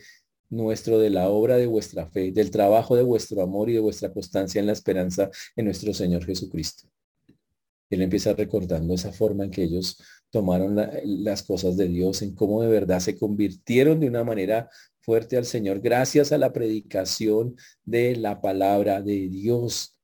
nuestro 0.50 0.98
de 0.98 1.10
la 1.10 1.28
obra 1.28 1.56
de 1.56 1.66
vuestra 1.66 2.06
fe, 2.06 2.32
del 2.32 2.50
trabajo 2.50 2.96
de 2.96 3.02
vuestro 3.02 3.42
amor 3.42 3.70
y 3.70 3.74
de 3.74 3.80
vuestra 3.80 4.12
constancia 4.12 4.60
en 4.60 4.66
la 4.66 4.72
esperanza 4.72 5.30
en 5.56 5.64
nuestro 5.66 5.92
Señor 5.92 6.24
Jesucristo. 6.24 6.88
Él 7.90 8.02
empieza 8.02 8.32
recordando 8.32 8.94
esa 8.94 9.12
forma 9.12 9.44
en 9.44 9.50
que 9.50 9.62
ellos 9.62 9.98
tomaron 10.30 10.76
las 11.04 11.42
cosas 11.42 11.76
de 11.76 11.86
Dios, 11.88 12.22
en 12.22 12.34
cómo 12.34 12.62
de 12.62 12.68
verdad 12.68 13.00
se 13.00 13.16
convirtieron 13.16 14.00
de 14.00 14.08
una 14.08 14.24
manera 14.24 14.68
fuerte 15.00 15.36
al 15.36 15.44
Señor 15.44 15.80
gracias 15.80 16.32
a 16.32 16.38
la 16.38 16.52
predicación 16.52 17.56
de 17.84 18.16
la 18.16 18.40
palabra 18.40 19.00
de 19.02 19.28
Dios 19.28 19.94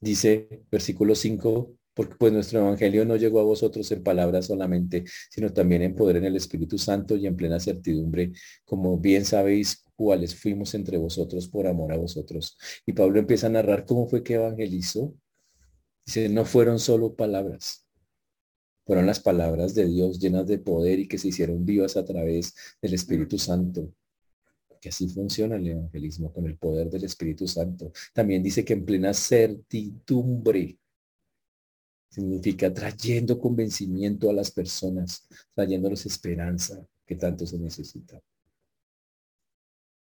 Dice 0.00 0.62
versículo 0.70 1.14
5, 1.14 1.75
porque 1.96 2.14
pues 2.16 2.30
nuestro 2.30 2.60
evangelio 2.60 3.06
no 3.06 3.16
llegó 3.16 3.40
a 3.40 3.44
vosotros 3.44 3.90
en 3.90 4.02
palabras 4.02 4.46
solamente, 4.46 5.04
sino 5.30 5.50
también 5.50 5.80
en 5.80 5.94
poder 5.94 6.16
en 6.16 6.26
el 6.26 6.36
Espíritu 6.36 6.76
Santo 6.76 7.16
y 7.16 7.26
en 7.26 7.36
plena 7.36 7.58
certidumbre, 7.58 8.32
como 8.66 8.98
bien 8.98 9.24
sabéis 9.24 9.82
cuáles 9.96 10.34
fuimos 10.34 10.74
entre 10.74 10.98
vosotros 10.98 11.48
por 11.48 11.66
amor 11.66 11.94
a 11.94 11.96
vosotros. 11.96 12.58
Y 12.84 12.92
Pablo 12.92 13.18
empieza 13.18 13.46
a 13.46 13.50
narrar 13.50 13.86
cómo 13.86 14.06
fue 14.06 14.22
que 14.22 14.34
evangelizó. 14.34 15.14
Dice, 16.04 16.28
no 16.28 16.44
fueron 16.44 16.78
solo 16.78 17.16
palabras, 17.16 17.86
fueron 18.84 19.06
las 19.06 19.18
palabras 19.18 19.74
de 19.74 19.86
Dios 19.86 20.20
llenas 20.20 20.46
de 20.46 20.58
poder 20.58 21.00
y 21.00 21.08
que 21.08 21.16
se 21.16 21.28
hicieron 21.28 21.64
vivas 21.64 21.96
a 21.96 22.04
través 22.04 22.54
del 22.82 22.92
Espíritu 22.92 23.38
Santo 23.38 23.90
que 24.78 24.90
así 24.90 25.08
funciona 25.08 25.56
el 25.56 25.66
evangelismo 25.66 26.32
con 26.32 26.46
el 26.46 26.58
poder 26.58 26.90
del 26.90 27.04
Espíritu 27.04 27.48
Santo. 27.48 27.90
También 28.12 28.42
dice 28.42 28.64
que 28.64 28.74
en 28.74 28.84
plena 28.84 29.14
certidumbre 29.14 30.78
significa 32.16 32.72
trayendo 32.72 33.38
convencimiento 33.38 34.30
a 34.30 34.32
las 34.32 34.50
personas, 34.50 35.28
trayéndoles 35.54 36.06
esperanza 36.06 36.82
que 37.04 37.14
tanto 37.14 37.46
se 37.46 37.58
necesita. 37.58 38.18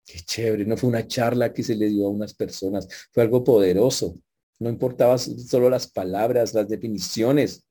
Qué 0.06 0.20
chévere, 0.20 0.64
no 0.64 0.76
fue 0.76 0.90
una 0.90 1.08
charla 1.08 1.52
que 1.52 1.64
se 1.64 1.74
le 1.74 1.88
dio 1.88 2.06
a 2.06 2.10
unas 2.10 2.32
personas, 2.32 2.86
fue 3.10 3.24
algo 3.24 3.42
poderoso. 3.42 4.16
No 4.60 4.70
importaba 4.70 5.18
solo 5.18 5.68
las 5.68 5.90
palabras, 5.90 6.54
las 6.54 6.68
definiciones. 6.68 7.66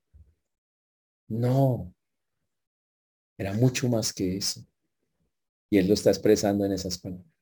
No, 1.26 1.94
era 3.38 3.54
mucho 3.54 3.88
más 3.88 4.12
que 4.12 4.36
eso. 4.36 4.62
Y 5.70 5.78
Él 5.78 5.88
lo 5.88 5.94
está 5.94 6.10
expresando 6.10 6.66
en 6.66 6.72
esas 6.72 6.98
palabras. 6.98 7.32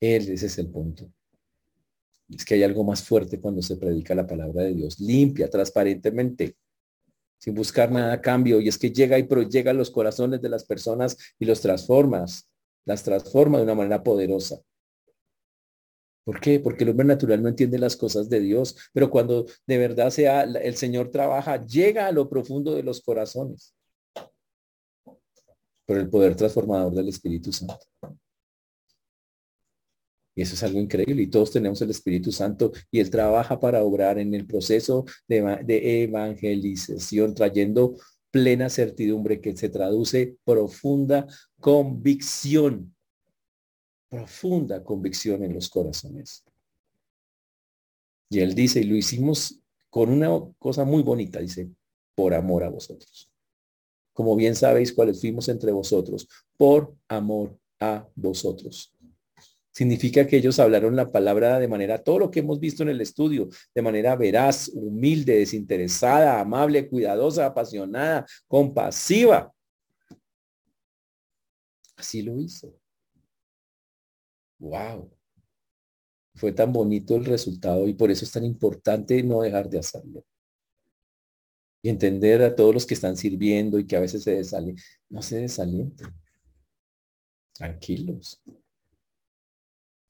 Él, 0.00 0.30
ese 0.30 0.46
es 0.46 0.56
el 0.56 0.70
punto. 0.70 1.12
Es 2.28 2.44
que 2.44 2.54
hay 2.54 2.62
algo 2.62 2.84
más 2.84 3.02
fuerte 3.02 3.40
cuando 3.40 3.62
se 3.62 3.76
predica 3.76 4.14
la 4.14 4.26
palabra 4.26 4.64
de 4.64 4.74
Dios, 4.74 5.00
limpia, 5.00 5.48
transparentemente, 5.48 6.56
sin 7.38 7.54
buscar 7.54 7.90
nada 7.90 8.12
a 8.12 8.20
cambio. 8.20 8.60
Y 8.60 8.68
es 8.68 8.76
que 8.78 8.90
llega 8.90 9.18
y 9.18 9.26
llega 9.48 9.70
a 9.70 9.74
los 9.74 9.90
corazones 9.90 10.42
de 10.42 10.48
las 10.48 10.64
personas 10.64 11.16
y 11.38 11.46
los 11.46 11.60
transformas, 11.60 12.48
las 12.84 13.02
transforma 13.02 13.58
de 13.58 13.64
una 13.64 13.74
manera 13.74 14.02
poderosa. 14.02 14.60
¿Por 16.24 16.40
qué? 16.40 16.60
Porque 16.60 16.84
el 16.84 16.90
hombre 16.90 17.06
natural 17.06 17.42
no 17.42 17.48
entiende 17.48 17.78
las 17.78 17.96
cosas 17.96 18.28
de 18.28 18.40
Dios, 18.40 18.76
pero 18.92 19.08
cuando 19.08 19.46
de 19.66 19.78
verdad 19.78 20.10
sea 20.10 20.42
el 20.42 20.76
Señor 20.76 21.10
trabaja, 21.10 21.64
llega 21.64 22.06
a 22.06 22.12
lo 22.12 22.28
profundo 22.28 22.74
de 22.74 22.82
los 22.82 23.00
corazones 23.00 23.74
por 25.86 25.96
el 25.96 26.10
poder 26.10 26.36
transformador 26.36 26.92
del 26.92 27.08
Espíritu 27.08 27.50
Santo. 27.50 27.78
Y 30.38 30.42
eso 30.42 30.54
es 30.54 30.62
algo 30.62 30.78
increíble. 30.78 31.22
Y 31.22 31.26
todos 31.26 31.50
tenemos 31.50 31.82
el 31.82 31.90
Espíritu 31.90 32.30
Santo 32.30 32.70
y 32.92 33.00
Él 33.00 33.10
trabaja 33.10 33.58
para 33.58 33.82
obrar 33.82 34.20
en 34.20 34.34
el 34.34 34.46
proceso 34.46 35.04
de, 35.26 36.04
evangelización, 36.04 37.34
trayendo 37.34 37.96
plena 38.30 38.70
certidumbre 38.70 39.40
que 39.40 39.56
se 39.56 39.68
traduce 39.68 40.36
profunda 40.44 41.26
convicción. 41.58 42.94
Profunda 44.08 44.84
convicción 44.84 45.42
en 45.42 45.54
los 45.54 45.68
corazones. 45.68 46.44
Y 48.30 48.38
Él 48.38 48.54
dice, 48.54 48.78
y 48.78 48.84
lo 48.84 48.94
hicimos 48.94 49.58
con 49.90 50.08
una 50.08 50.28
cosa 50.60 50.84
muy 50.84 51.02
bonita, 51.02 51.40
dice, 51.40 51.68
por 52.14 52.32
amor 52.32 52.62
a 52.62 52.68
vosotros. 52.68 53.28
Como 54.12 54.36
bien 54.36 54.54
sabéis 54.54 54.92
cuáles 54.92 55.20
fuimos 55.20 55.48
entre 55.48 55.72
vosotros, 55.72 56.28
por 56.56 56.94
amor 57.08 57.58
a 57.80 58.06
vosotros. 58.14 58.94
Significa 59.72 60.26
que 60.26 60.36
ellos 60.36 60.58
hablaron 60.58 60.96
la 60.96 61.10
palabra 61.12 61.58
de 61.58 61.68
manera, 61.68 62.02
todo 62.02 62.18
lo 62.18 62.30
que 62.30 62.40
hemos 62.40 62.58
visto 62.58 62.82
en 62.82 62.88
el 62.88 63.00
estudio, 63.00 63.48
de 63.74 63.82
manera 63.82 64.16
veraz, 64.16 64.68
humilde, 64.74 65.38
desinteresada, 65.38 66.40
amable, 66.40 66.88
cuidadosa, 66.88 67.46
apasionada, 67.46 68.26
compasiva. 68.48 69.52
Así 71.96 72.22
lo 72.22 72.40
hizo. 72.40 72.74
Wow. 74.58 75.10
Fue 76.34 76.52
tan 76.52 76.72
bonito 76.72 77.16
el 77.16 77.24
resultado 77.24 77.86
y 77.88 77.94
por 77.94 78.10
eso 78.10 78.24
es 78.24 78.32
tan 78.32 78.44
importante 78.44 79.22
no 79.22 79.42
dejar 79.42 79.68
de 79.68 79.80
hacerlo. 79.80 80.24
Y 81.82 81.88
entender 81.88 82.42
a 82.42 82.54
todos 82.54 82.74
los 82.74 82.86
que 82.86 82.94
están 82.94 83.16
sirviendo 83.16 83.78
y 83.78 83.86
que 83.86 83.96
a 83.96 84.00
veces 84.00 84.24
se 84.24 84.32
desalientan. 84.32 84.84
No 85.08 85.22
se 85.22 85.40
desalienten. 85.40 86.08
Tranquilos. 87.52 88.40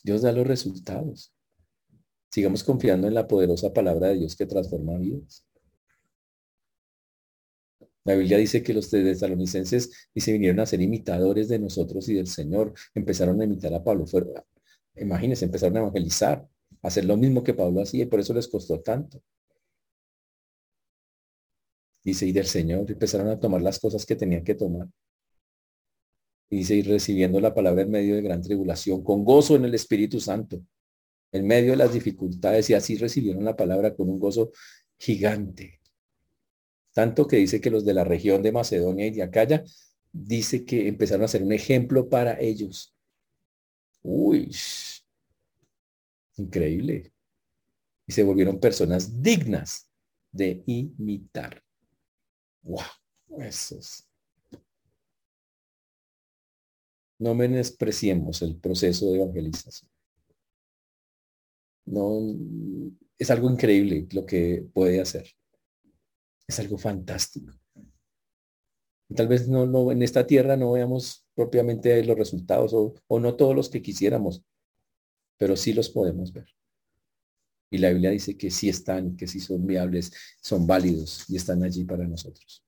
Dios 0.03 0.23
da 0.23 0.33
los 0.33 0.47
resultados. 0.47 1.33
Sigamos 2.31 2.63
confiando 2.63 3.09
en 3.09 3.15
la 3.15 3.27
poderosa 3.27 3.73
palabra 3.73 4.09
de 4.09 4.17
Dios 4.17 4.37
que 4.37 4.47
transforma 4.47 4.99
vidas. 4.99 5.45
La 8.05 8.15
Biblia 8.15 8.39
dice 8.39 8.63
que 8.63 8.73
los 8.73 8.89
tesalonicenses 8.89 10.09
y 10.15 10.21
se 10.21 10.33
vinieron 10.33 10.61
a 10.61 10.67
ser 10.67 10.81
imitadores 10.81 11.49
de 11.49 11.59
nosotros 11.59 12.09
y 12.09 12.15
del 12.15 12.27
Señor. 12.27 12.73
Empezaron 12.95 13.41
a 13.41 13.45
imitar 13.45 13.75
a 13.75 13.85
Pablo. 13.85 14.07
imagínense, 14.97 15.45
empezaron 15.45 15.77
a 15.77 15.81
evangelizar, 15.81 16.49
a 16.83 16.89
hacer 16.89 17.05
lo 17.05 17.17
mismo 17.17 17.43
que 17.43 17.55
Pablo 17.55 17.83
hacía 17.83 18.05
y 18.05 18.07
por 18.07 18.21
eso 18.21 18.33
les 18.35 18.49
costó 18.49 18.81
tanto. 18.81 19.23
Dice, 22.03 22.27
y 22.27 22.33
del 22.33 22.47
Señor 22.47 22.91
empezaron 22.91 23.29
a 23.29 23.39
tomar 23.39 23.61
las 23.61 23.79
cosas 23.79 24.07
que 24.07 24.17
tenían 24.17 24.45
que 24.45 24.55
tomar 24.55 24.89
y 26.51 26.59
dice, 26.59 26.77
ir 26.77 26.89
recibiendo 26.89 27.41
la 27.41 27.55
palabra 27.55 27.83
en 27.83 27.91
medio 27.91 28.15
de 28.15 28.23
gran 28.23 28.43
tribulación, 28.43 29.03
con 29.03 29.25
gozo 29.25 29.57
en 29.57 29.65
el 29.67 29.75
Espíritu 29.75 30.19
Santo, 30.21 30.63
en 31.33 31.47
medio 31.47 31.73
de 31.73 31.77
las 31.77 31.93
dificultades, 31.93 32.71
y 32.71 32.75
así 32.75 32.97
recibieron 32.97 33.45
la 33.45 33.57
palabra 33.57 33.95
con 33.95 34.09
un 34.09 34.19
gozo 34.19 34.53
gigante. 34.99 35.81
Tanto 36.95 37.27
que 37.27 37.37
dice 37.37 37.61
que 37.61 37.71
los 37.71 37.85
de 37.85 37.95
la 37.95 38.05
región 38.05 38.43
de 38.43 38.53
Macedonia 38.53 39.07
y 39.07 39.11
de 39.11 39.23
Acaya, 39.23 39.63
dice 40.11 40.65
que 40.65 40.89
empezaron 40.89 41.25
a 41.25 41.29
ser 41.29 41.43
un 41.43 41.53
ejemplo 41.53 42.09
para 42.09 42.41
ellos. 42.41 42.95
Uy, 44.03 44.51
increíble. 46.37 47.13
Y 48.07 48.13
se 48.13 48.25
volvieron 48.25 48.59
personas 48.59 49.23
dignas 49.23 49.91
de 50.33 50.63
imitar. 50.67 51.63
Wow, 52.63 52.81
eso 53.39 53.79
es 53.79 54.08
No 57.19 57.35
menospreciemos 57.35 58.43
el 58.43 58.57
proceso 58.57 59.11
de 59.11 59.21
evangelización. 59.21 59.91
No, 61.87 62.21
es 63.19 63.31
algo 63.31 63.51
increíble 63.51 64.07
lo 64.13 64.25
que 64.25 64.65
puede 64.73 65.01
hacer. 65.01 65.27
Es 66.47 66.59
algo 66.61 66.79
fantástico. 66.79 67.53
Tal 69.15 69.27
vez 69.27 69.49
no, 69.49 69.67
no 69.67 69.91
en 69.91 70.03
esta 70.03 70.27
tierra 70.27 70.57
no 70.57 70.73
veamos 70.73 71.27
propiamente 71.35 72.05
los 72.05 72.17
resultados 72.17 72.73
o, 72.75 72.95
o 73.07 73.21
no 73.21 73.37
todos 73.37 73.57
los 73.57 73.71
que 73.71 73.81
quisiéramos, 73.81 74.43
pero 75.39 75.57
sí 75.57 75.73
los 75.73 75.89
podemos 75.89 76.33
ver. 76.33 76.47
Y 77.71 77.79
la 77.79 77.91
Biblia 77.91 78.11
dice 78.11 78.37
que 78.37 78.51
sí 78.51 78.69
están, 78.69 79.17
que 79.17 79.27
sí 79.27 79.41
son 79.41 79.67
viables, 79.67 80.13
son 80.43 80.67
válidos 80.67 81.25
y 81.29 81.37
están 81.37 81.63
allí 81.63 81.85
para 81.85 82.07
nosotros. 82.07 82.65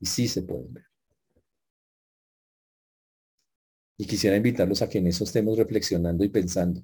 Y 0.00 0.06
sí 0.06 0.28
se 0.28 0.42
pueden 0.42 0.72
ver. 0.72 0.84
Y 3.98 4.06
quisiera 4.06 4.36
invitarlos 4.36 4.80
a 4.80 4.88
que 4.88 4.98
en 4.98 5.08
eso 5.08 5.24
estemos 5.24 5.58
reflexionando 5.58 6.24
y 6.24 6.28
pensando. 6.28 6.82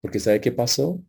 Porque 0.00 0.20
¿sabe 0.20 0.40
qué 0.40 0.52
pasó? 0.52 1.02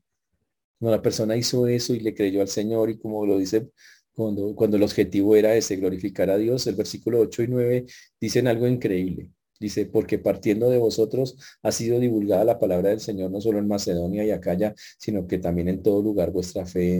Cuando 0.79 0.95
la 0.95 1.01
persona 1.01 1.35
hizo 1.35 1.67
eso 1.67 1.93
y 1.93 1.99
le 1.99 2.13
creyó 2.13 2.41
al 2.41 2.47
Señor 2.47 2.89
y 2.89 2.99
como 2.99 3.25
lo 3.25 3.37
dice, 3.37 3.69
cuando, 4.13 4.55
cuando 4.55 4.77
el 4.77 4.83
objetivo 4.83 5.35
era 5.35 5.55
ese, 5.55 5.75
glorificar 5.77 6.29
a 6.29 6.37
Dios, 6.37 6.67
el 6.67 6.75
versículo 6.75 7.19
8 7.19 7.43
y 7.43 7.47
9 7.47 7.85
dicen 8.19 8.47
algo 8.47 8.67
increíble. 8.67 9.31
Dice, 9.59 9.85
porque 9.85 10.19
partiendo 10.19 10.69
de 10.69 10.77
vosotros 10.77 11.35
ha 11.63 11.71
sido 11.73 11.99
divulgada 11.99 12.45
la 12.45 12.59
palabra 12.59 12.89
del 12.89 13.01
Señor 13.01 13.29
no 13.31 13.41
solo 13.41 13.59
en 13.59 13.67
Macedonia 13.67 14.23
y 14.23 14.31
Acaya, 14.31 14.73
sino 14.97 15.27
que 15.27 15.37
también 15.37 15.67
en 15.67 15.83
todo 15.83 16.01
lugar 16.01 16.31
vuestra 16.31 16.65
fe 16.65 16.99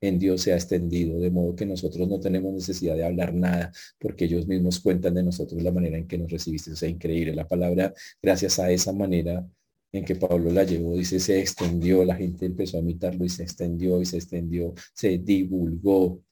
en 0.00 0.18
Dios 0.18 0.42
se 0.42 0.52
ha 0.52 0.56
extendido, 0.56 1.18
de 1.18 1.30
modo 1.30 1.56
que 1.56 1.66
nosotros 1.66 2.06
no 2.08 2.20
tenemos 2.20 2.52
necesidad 2.52 2.94
de 2.96 3.04
hablar 3.04 3.34
nada, 3.34 3.72
porque 3.98 4.26
ellos 4.26 4.46
mismos 4.46 4.80
cuentan 4.80 5.14
de 5.14 5.22
nosotros 5.22 5.62
la 5.62 5.72
manera 5.72 5.98
en 5.98 6.06
que 6.06 6.18
nos 6.18 6.30
recibiste. 6.30 6.72
O 6.72 6.76
sea, 6.76 6.88
increíble. 6.88 7.34
La 7.34 7.48
palabra, 7.48 7.92
gracias 8.22 8.58
a 8.58 8.70
esa 8.70 8.92
manera 8.92 9.46
en 9.92 10.04
que 10.04 10.16
Pablo 10.16 10.50
la 10.52 10.64
llevó, 10.64 10.96
dice, 10.96 11.18
se 11.18 11.40
extendió, 11.40 12.04
la 12.04 12.16
gente 12.16 12.46
empezó 12.46 12.76
a 12.76 12.80
imitarlo 12.80 13.24
y 13.24 13.28
se 13.28 13.42
extendió 13.42 14.00
y 14.00 14.06
se 14.06 14.16
extendió, 14.16 14.74
se 14.92 15.18
divulgó, 15.18 16.22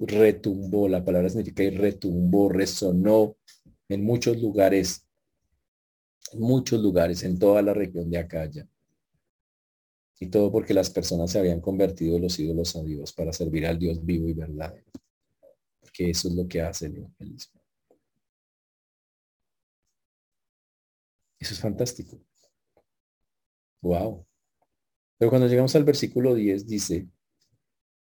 retumbó, 0.00 0.88
la 0.88 1.04
palabra 1.04 1.28
significa 1.28 1.62
y 1.62 1.70
retumbó, 1.70 2.48
resonó 2.48 3.36
en 3.88 4.04
muchos 4.04 4.40
lugares, 4.40 5.06
en 6.32 6.40
muchos 6.40 6.80
lugares, 6.80 7.22
en 7.24 7.38
toda 7.38 7.62
la 7.62 7.74
región 7.74 8.10
de 8.10 8.18
Acaya. 8.18 8.66
Y 10.18 10.28
todo 10.28 10.50
porque 10.50 10.74
las 10.74 10.90
personas 10.90 11.30
se 11.30 11.38
habían 11.38 11.60
convertido 11.60 12.18
los 12.18 12.38
ídolos 12.38 12.74
a 12.76 12.82
Dios 12.82 13.12
para 13.12 13.32
servir 13.32 13.66
al 13.66 13.78
Dios 13.78 14.04
vivo 14.04 14.28
y 14.28 14.32
verdadero. 14.32 14.90
Porque 15.80 16.10
eso 16.10 16.28
es 16.28 16.34
lo 16.34 16.48
que 16.48 16.62
hace 16.62 16.86
el 16.86 16.96
evangelismo. 16.96 17.60
Eso 21.38 21.54
es 21.54 21.60
fantástico. 21.60 22.18
Wow. 23.82 24.26
Pero 25.18 25.30
cuando 25.30 25.48
llegamos 25.48 25.74
al 25.76 25.84
versículo 25.84 26.34
10 26.34 26.66
dice 26.66 27.08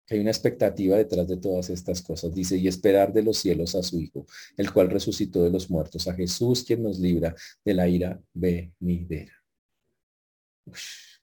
que 0.10 0.16
hay 0.16 0.22
una 0.22 0.32
expectativa 0.32 0.98
detrás 0.98 1.28
de 1.28 1.38
todas 1.38 1.70
estas 1.70 2.02
cosas. 2.02 2.34
Dice, 2.34 2.58
y 2.58 2.68
esperar 2.68 3.14
de 3.14 3.22
los 3.22 3.38
cielos 3.38 3.76
a 3.76 3.84
su 3.84 4.00
Hijo, 4.00 4.26
el 4.58 4.74
cual 4.74 4.90
resucitó 4.90 5.44
de 5.44 5.52
los 5.52 5.70
muertos, 5.70 6.08
a 6.08 6.16
Jesús 6.16 6.64
quien 6.64 6.82
nos 6.82 6.98
libra 6.98 7.36
de 7.64 7.74
la 7.76 7.88
ira 7.88 8.20
venidera. 8.34 9.34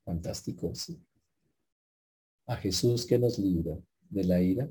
Fantástico, 0.06 0.72
sí. 0.72 1.02
A 2.46 2.56
Jesús 2.56 3.04
que 3.04 3.18
nos 3.18 3.40
libra 3.40 3.76
de 4.08 4.24
la 4.24 4.40
ira 4.40 4.70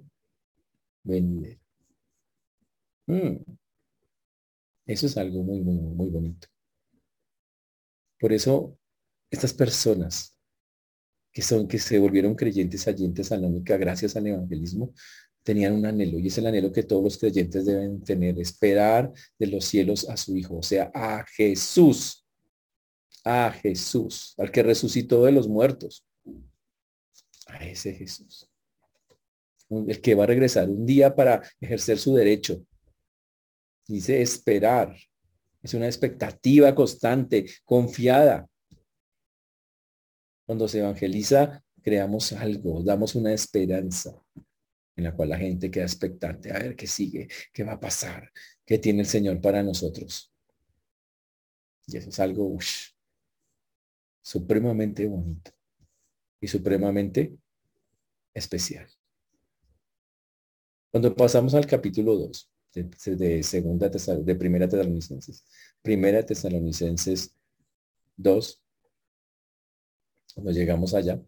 venidera. 1.03 1.59
Mm. 3.07 3.35
Eso 4.85 5.05
es 5.07 5.17
algo 5.17 5.43
muy, 5.43 5.59
muy, 5.59 5.75
muy 5.75 6.09
bonito. 6.09 6.47
Por 8.17 8.31
eso, 8.31 8.77
estas 9.29 9.53
personas 9.53 10.37
que 11.33 11.41
son, 11.41 11.67
que 11.67 11.79
se 11.79 11.99
volvieron 11.99 12.33
creyentes 12.33 12.87
allí 12.87 13.03
en 13.03 13.13
Tesalónica 13.13 13.75
gracias 13.75 14.15
al 14.15 14.27
evangelismo, 14.27 14.93
tenían 15.43 15.73
un 15.73 15.85
anhelo 15.85 16.17
y 16.17 16.27
es 16.27 16.37
el 16.37 16.47
anhelo 16.47 16.71
que 16.71 16.83
todos 16.83 17.03
los 17.03 17.17
creyentes 17.17 17.65
deben 17.65 18.01
tener, 18.05 18.39
esperar 18.39 19.11
de 19.37 19.47
los 19.47 19.65
cielos 19.65 20.07
a 20.07 20.15
su 20.15 20.37
Hijo, 20.37 20.59
o 20.59 20.63
sea, 20.63 20.91
a 20.93 21.25
Jesús 21.35 22.24
a 23.25 23.51
Jesús, 23.51 24.35
al 24.37 24.51
que 24.51 24.63
resucitó 24.63 25.25
de 25.25 25.31
los 25.31 25.47
muertos. 25.47 26.05
A 27.47 27.57
ese 27.65 27.93
Jesús. 27.93 28.49
El 29.69 29.99
que 29.99 30.13
va 30.13 30.23
a 30.23 30.27
regresar 30.27 30.69
un 30.69 30.85
día 30.85 31.15
para 31.15 31.41
ejercer 31.59 31.97
su 31.97 32.13
derecho. 32.15 32.63
Dice 33.87 34.21
esperar. 34.21 34.95
Es 35.61 35.73
una 35.73 35.87
expectativa 35.87 36.73
constante, 36.75 37.45
confiada. 37.63 38.47
Cuando 40.45 40.67
se 40.67 40.79
evangeliza, 40.79 41.63
creamos 41.81 42.31
algo, 42.33 42.83
damos 42.83 43.15
una 43.15 43.33
esperanza 43.33 44.21
en 44.95 45.03
la 45.03 45.15
cual 45.15 45.29
la 45.29 45.37
gente 45.37 45.69
queda 45.69 45.83
expectante 45.83 46.51
a 46.51 46.59
ver 46.59 46.75
qué 46.75 46.87
sigue, 46.87 47.27
qué 47.51 47.63
va 47.63 47.73
a 47.73 47.79
pasar, 47.79 48.31
qué 48.65 48.77
tiene 48.77 49.01
el 49.01 49.07
Señor 49.07 49.41
para 49.41 49.61
nosotros. 49.61 50.31
Y 51.87 51.97
eso 51.97 52.09
es 52.09 52.19
algo 52.19 52.47
supremamente 54.25 55.05
bonito 55.05 55.51
y 56.41 56.47
supremamente 56.47 57.37
especial. 58.33 58.89
Cuando 60.89 61.15
pasamos 61.15 61.53
al 61.53 61.67
capítulo 61.67 62.15
2 62.15 62.51
de, 62.73 63.43
segunda 63.43 63.87
de 63.87 64.35
primera 64.35 64.67
Tesalonicenses, 64.67 65.45
primera 65.83 66.25
Tesalonicenses 66.25 67.35
2, 68.17 68.61
cuando 70.33 70.51
llegamos 70.51 70.95
allá, 70.95 71.21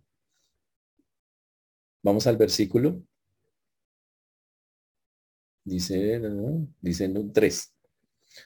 vamos 2.02 2.26
al 2.26 2.38
versículo 2.38 3.04
Dice, 5.64 6.22
dice 6.80 7.04
en 7.04 7.34
3. 7.34 7.74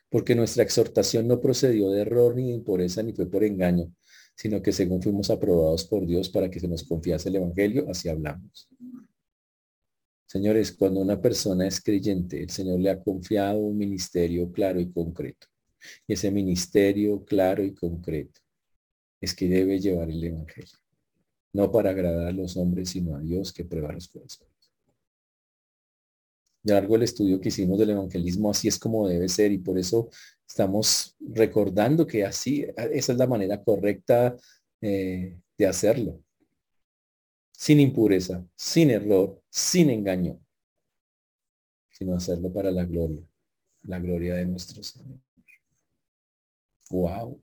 Porque 0.09 0.33
nuestra 0.33 0.63
exhortación 0.63 1.27
no 1.27 1.39
procedió 1.39 1.91
de 1.91 2.01
error 2.01 2.35
ni 2.35 2.47
de 2.47 2.55
impureza 2.55 3.03
ni 3.03 3.13
fue 3.13 3.29
por 3.29 3.43
engaño, 3.43 3.93
sino 4.41 4.59
que 4.59 4.71
según 4.71 5.03
fuimos 5.03 5.29
aprobados 5.29 5.83
por 5.85 6.03
Dios 6.03 6.27
para 6.27 6.49
que 6.49 6.59
se 6.59 6.67
nos 6.67 6.83
confiase 6.83 7.29
el 7.29 7.35
Evangelio, 7.35 7.87
así 7.87 8.09
hablamos. 8.09 8.67
Señores, 10.25 10.71
cuando 10.71 10.99
una 10.99 11.21
persona 11.21 11.67
es 11.67 11.79
creyente, 11.79 12.41
el 12.41 12.49
Señor 12.49 12.79
le 12.79 12.89
ha 12.89 12.99
confiado 12.99 13.59
un 13.59 13.77
ministerio 13.77 14.51
claro 14.51 14.79
y 14.79 14.91
concreto. 14.91 15.45
Y 16.07 16.13
ese 16.13 16.31
ministerio 16.31 17.23
claro 17.23 17.63
y 17.63 17.75
concreto 17.75 18.41
es 19.19 19.35
que 19.35 19.47
debe 19.47 19.79
llevar 19.79 20.09
el 20.09 20.23
Evangelio. 20.23 20.79
No 21.53 21.71
para 21.71 21.91
agradar 21.91 22.25
a 22.25 22.31
los 22.31 22.57
hombres, 22.57 22.89
sino 22.89 23.15
a 23.15 23.19
Dios 23.19 23.53
que 23.53 23.63
prueba 23.63 23.93
los 23.93 24.07
corazones 24.07 24.51
largo 26.63 26.95
el 26.95 27.03
estudio 27.03 27.39
que 27.41 27.49
hicimos 27.49 27.79
del 27.79 27.91
evangelismo, 27.91 28.51
así 28.51 28.67
es 28.67 28.77
como 28.77 29.07
debe 29.07 29.27
ser 29.29 29.51
y 29.51 29.57
por 29.57 29.77
eso 29.77 30.09
estamos 30.51 31.15
recordando 31.21 32.05
que 32.05 32.25
así, 32.25 32.65
esa 32.75 33.13
es 33.13 33.17
la 33.17 33.25
manera 33.25 33.63
correcta 33.63 34.35
eh, 34.81 35.39
de 35.57 35.65
hacerlo. 35.65 36.21
Sin 37.53 37.79
impureza, 37.79 38.45
sin 38.55 38.89
error, 38.89 39.41
sin 39.49 39.89
engaño, 39.89 40.41
sino 41.89 42.15
hacerlo 42.15 42.51
para 42.51 42.69
la 42.69 42.83
gloria, 42.83 43.25
la 43.83 43.99
gloria 43.99 44.35
de 44.35 44.45
nuestro 44.45 44.83
Señor. 44.83 45.19
Wow. 46.89 47.41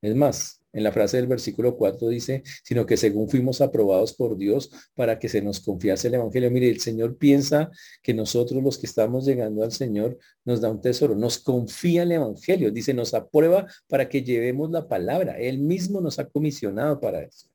Es 0.00 0.16
más, 0.16 0.62
en 0.76 0.84
la 0.84 0.92
frase 0.92 1.16
del 1.16 1.26
versículo 1.26 1.74
4 1.74 2.08
dice, 2.08 2.42
sino 2.62 2.84
que 2.84 2.98
según 2.98 3.30
fuimos 3.30 3.62
aprobados 3.62 4.12
por 4.12 4.36
Dios 4.36 4.70
para 4.94 5.18
que 5.18 5.30
se 5.30 5.40
nos 5.40 5.58
confiase 5.60 6.08
el 6.08 6.14
Evangelio. 6.14 6.50
Mire, 6.50 6.68
el 6.68 6.80
Señor 6.80 7.16
piensa 7.16 7.70
que 8.02 8.12
nosotros 8.12 8.62
los 8.62 8.76
que 8.76 8.84
estamos 8.84 9.24
llegando 9.24 9.64
al 9.64 9.72
Señor 9.72 10.18
nos 10.44 10.60
da 10.60 10.70
un 10.70 10.82
tesoro, 10.82 11.14
nos 11.14 11.38
confía 11.38 12.02
el 12.02 12.12
Evangelio, 12.12 12.70
dice, 12.70 12.92
nos 12.92 13.14
aprueba 13.14 13.66
para 13.88 14.06
que 14.06 14.22
llevemos 14.22 14.70
la 14.70 14.86
palabra. 14.86 15.38
Él 15.38 15.60
mismo 15.60 16.02
nos 16.02 16.18
ha 16.18 16.28
comisionado 16.28 17.00
para 17.00 17.22
eso. 17.22 17.48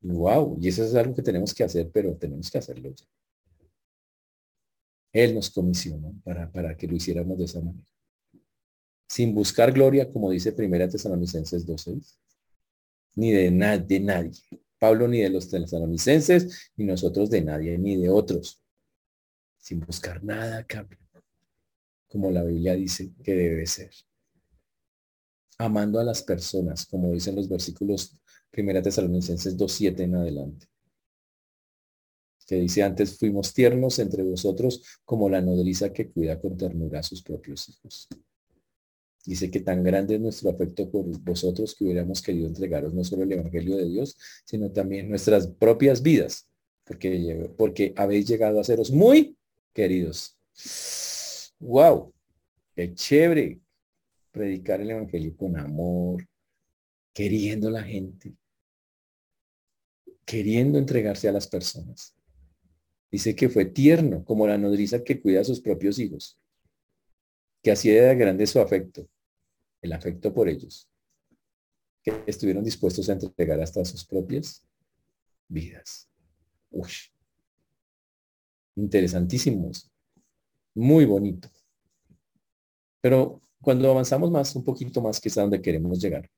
Wow, 0.00 0.56
y 0.62 0.68
eso 0.68 0.82
es 0.82 0.94
algo 0.94 1.14
que 1.14 1.22
tenemos 1.22 1.52
que 1.52 1.64
hacer, 1.64 1.90
pero 1.92 2.16
tenemos 2.16 2.50
que 2.50 2.56
hacerlo. 2.56 2.94
Él 5.12 5.34
nos 5.34 5.50
comisionó 5.50 6.14
para, 6.24 6.50
para 6.50 6.74
que 6.74 6.86
lo 6.86 6.96
hiciéramos 6.96 7.36
de 7.36 7.44
esa 7.44 7.60
manera 7.60 7.84
sin 9.08 9.34
buscar 9.34 9.72
gloria, 9.72 10.12
como 10.12 10.30
dice 10.30 10.52
Primera 10.52 10.88
Tesalonicenses 10.88 11.66
2.6, 11.66 12.16
ni 13.16 13.32
de, 13.32 13.50
de 13.86 14.00
nadie. 14.00 14.32
Pablo 14.78 15.08
ni 15.08 15.20
de 15.20 15.30
los 15.30 15.48
tesalonicenses, 15.48 16.70
ni 16.76 16.84
nosotros 16.84 17.30
de 17.30 17.42
nadie, 17.42 17.76
ni 17.78 17.96
de 17.96 18.10
otros. 18.10 18.62
Sin 19.58 19.80
buscar 19.80 20.22
nada 20.22 20.64
cambio, 20.64 20.98
como 22.06 22.30
la 22.30 22.44
Biblia 22.44 22.74
dice 22.74 23.12
que 23.24 23.34
debe 23.34 23.66
ser. 23.66 23.90
Amando 25.58 25.98
a 25.98 26.04
las 26.04 26.22
personas, 26.22 26.86
como 26.86 27.12
dicen 27.12 27.34
los 27.34 27.48
versículos 27.48 28.20
Primera 28.50 28.80
Tesalonicenses 28.80 29.56
2.7 29.56 30.00
en 30.00 30.14
adelante. 30.14 30.66
Que 32.46 32.56
dice 32.56 32.82
antes, 32.82 33.18
fuimos 33.18 33.52
tiernos 33.52 33.98
entre 33.98 34.22
vosotros 34.22 35.00
como 35.04 35.28
la 35.28 35.42
nodriza 35.42 35.92
que 35.92 36.10
cuida 36.10 36.40
con 36.40 36.56
ternura 36.56 37.00
a 37.00 37.02
sus 37.02 37.22
propios 37.22 37.68
hijos. 37.68 38.08
Dice 39.24 39.50
que 39.50 39.60
tan 39.60 39.82
grande 39.82 40.14
es 40.14 40.20
nuestro 40.20 40.50
afecto 40.50 40.90
por 40.90 41.04
vosotros 41.22 41.74
que 41.74 41.84
hubiéramos 41.84 42.22
querido 42.22 42.46
entregaros 42.46 42.94
no 42.94 43.04
solo 43.04 43.24
el 43.24 43.32
Evangelio 43.32 43.76
de 43.76 43.88
Dios, 43.88 44.16
sino 44.44 44.70
también 44.70 45.08
nuestras 45.08 45.46
propias 45.46 46.02
vidas, 46.02 46.48
porque, 46.84 47.50
porque 47.56 47.92
habéis 47.96 48.26
llegado 48.26 48.60
a 48.60 48.64
seros 48.64 48.90
muy 48.90 49.36
queridos. 49.74 50.36
¡Wow! 51.58 52.12
¡Qué 52.74 52.94
chévere! 52.94 53.60
Predicar 54.30 54.80
el 54.80 54.90
Evangelio 54.90 55.36
con 55.36 55.58
amor, 55.58 56.26
queriendo 57.12 57.70
la 57.70 57.82
gente, 57.82 58.34
queriendo 60.24 60.78
entregarse 60.78 61.28
a 61.28 61.32
las 61.32 61.48
personas. 61.48 62.14
Dice 63.10 63.34
que 63.34 63.48
fue 63.48 63.64
tierno, 63.64 64.24
como 64.24 64.46
la 64.46 64.58
nodriza 64.58 65.02
que 65.02 65.20
cuida 65.20 65.40
a 65.40 65.44
sus 65.44 65.60
propios 65.60 65.98
hijos 65.98 66.38
que 67.62 67.74
de 67.74 68.14
grande 68.14 68.46
su 68.46 68.60
afecto, 68.60 69.08
el 69.82 69.92
afecto 69.92 70.32
por 70.32 70.48
ellos, 70.48 70.88
que 72.02 72.22
estuvieron 72.26 72.64
dispuestos 72.64 73.08
a 73.08 73.12
entregar 73.12 73.60
hasta 73.60 73.84
sus 73.84 74.04
propias 74.04 74.64
vidas. 75.48 76.08
Uy. 76.70 76.90
Interesantísimos. 78.76 79.90
Muy 80.74 81.04
bonito. 81.04 81.48
Pero 83.00 83.40
cuando 83.60 83.90
avanzamos 83.90 84.30
más, 84.30 84.54
un 84.54 84.64
poquito 84.64 85.00
más, 85.00 85.20
que 85.20 85.28
es 85.28 85.38
a 85.38 85.42
donde 85.42 85.60
queremos 85.60 86.00
llegar. 86.00 86.30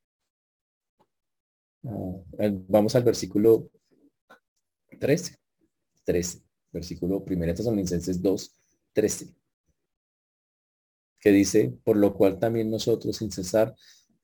Ah, 1.84 2.22
vamos 2.68 2.94
al 2.94 3.02
versículo 3.02 3.70
13. 4.98 5.36
13. 6.04 6.42
Versículo 6.72 7.24
1 7.26 7.54
Tesalonicenses 7.54 8.22
2, 8.22 8.54
13 8.92 9.39
que 11.20 11.30
dice, 11.30 11.72
por 11.84 11.96
lo 11.96 12.14
cual 12.14 12.38
también 12.38 12.70
nosotros 12.70 13.18
sin 13.18 13.30
cesar 13.30 13.74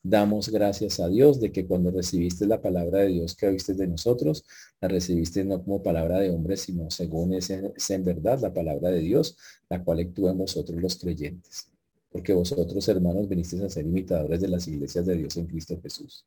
damos 0.02 0.50
gracias 0.50 1.00
a 1.00 1.08
Dios 1.08 1.40
de 1.40 1.50
que 1.50 1.66
cuando 1.66 1.90
recibiste 1.90 2.46
la 2.46 2.62
palabra 2.62 3.00
de 3.00 3.08
Dios 3.08 3.34
que 3.34 3.48
oíste 3.48 3.74
de 3.74 3.88
nosotros, 3.88 4.44
la 4.80 4.88
recibiste 4.88 5.44
no 5.44 5.62
como 5.62 5.82
palabra 5.82 6.20
de 6.20 6.30
hombre, 6.30 6.56
sino 6.56 6.90
según 6.90 7.34
es 7.34 7.50
en, 7.50 8.04
verdad 8.04 8.38
la 8.40 8.54
palabra 8.54 8.90
de 8.90 9.00
Dios, 9.00 9.36
la 9.68 9.82
cual 9.82 10.00
actúa 10.00 10.30
en 10.30 10.38
vosotros 10.38 10.80
los 10.80 10.96
creyentes. 10.96 11.68
Porque 12.10 12.32
vosotros, 12.32 12.86
hermanos, 12.88 13.28
vinisteis 13.28 13.62
a 13.62 13.68
ser 13.68 13.84
imitadores 13.84 14.40
de 14.40 14.48
las 14.48 14.68
iglesias 14.68 15.04
de 15.06 15.16
Dios 15.16 15.36
en 15.36 15.46
Cristo 15.46 15.78
Jesús. 15.82 16.24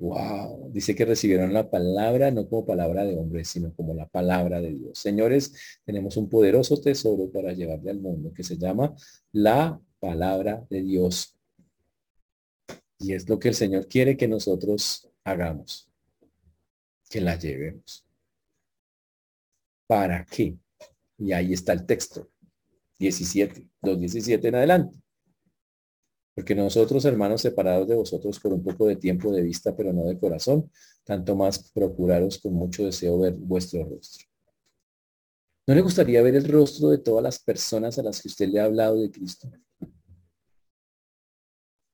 Wow, 0.00 0.70
dice 0.72 0.94
que 0.94 1.04
recibieron 1.04 1.52
la 1.52 1.70
palabra 1.70 2.30
no 2.30 2.48
como 2.48 2.64
palabra 2.64 3.04
de 3.04 3.18
hombre, 3.18 3.44
sino 3.44 3.74
como 3.74 3.92
la 3.92 4.08
palabra 4.08 4.58
de 4.58 4.72
Dios. 4.72 4.98
Señores, 4.98 5.52
tenemos 5.84 6.16
un 6.16 6.30
poderoso 6.30 6.80
tesoro 6.80 7.30
para 7.30 7.52
llevarle 7.52 7.90
al 7.90 8.00
mundo 8.00 8.32
que 8.32 8.42
se 8.42 8.56
llama 8.56 8.94
la 9.32 9.78
palabra 9.98 10.66
de 10.70 10.80
Dios. 10.80 11.36
Y 12.98 13.12
es 13.12 13.28
lo 13.28 13.38
que 13.38 13.48
el 13.48 13.54
Señor 13.54 13.88
quiere 13.88 14.16
que 14.16 14.26
nosotros 14.26 15.10
hagamos, 15.22 15.90
que 17.10 17.20
la 17.20 17.36
llevemos. 17.36 18.06
¿Para 19.86 20.24
qué? 20.24 20.56
Y 21.18 21.32
ahí 21.32 21.52
está 21.52 21.74
el 21.74 21.84
texto, 21.84 22.30
17, 22.98 23.68
2.17 23.82 24.48
en 24.48 24.54
adelante. 24.54 24.99
Porque 26.40 26.54
nosotros, 26.54 27.04
hermanos, 27.04 27.42
separados 27.42 27.86
de 27.86 27.94
vosotros 27.94 28.40
por 28.40 28.54
un 28.54 28.62
poco 28.62 28.86
de 28.86 28.96
tiempo 28.96 29.30
de 29.30 29.42
vista, 29.42 29.76
pero 29.76 29.92
no 29.92 30.04
de 30.04 30.18
corazón, 30.18 30.70
tanto 31.04 31.36
más 31.36 31.70
procuraros 31.70 32.38
con 32.38 32.54
mucho 32.54 32.82
deseo 32.86 33.18
ver 33.18 33.34
vuestro 33.34 33.84
rostro. 33.84 34.26
¿No 35.66 35.74
le 35.74 35.82
gustaría 35.82 36.22
ver 36.22 36.36
el 36.36 36.48
rostro 36.48 36.88
de 36.88 36.96
todas 36.96 37.22
las 37.22 37.38
personas 37.38 37.98
a 37.98 38.02
las 38.02 38.22
que 38.22 38.28
usted 38.28 38.48
le 38.48 38.58
ha 38.58 38.64
hablado 38.64 39.02
de 39.02 39.10
Cristo? 39.10 39.50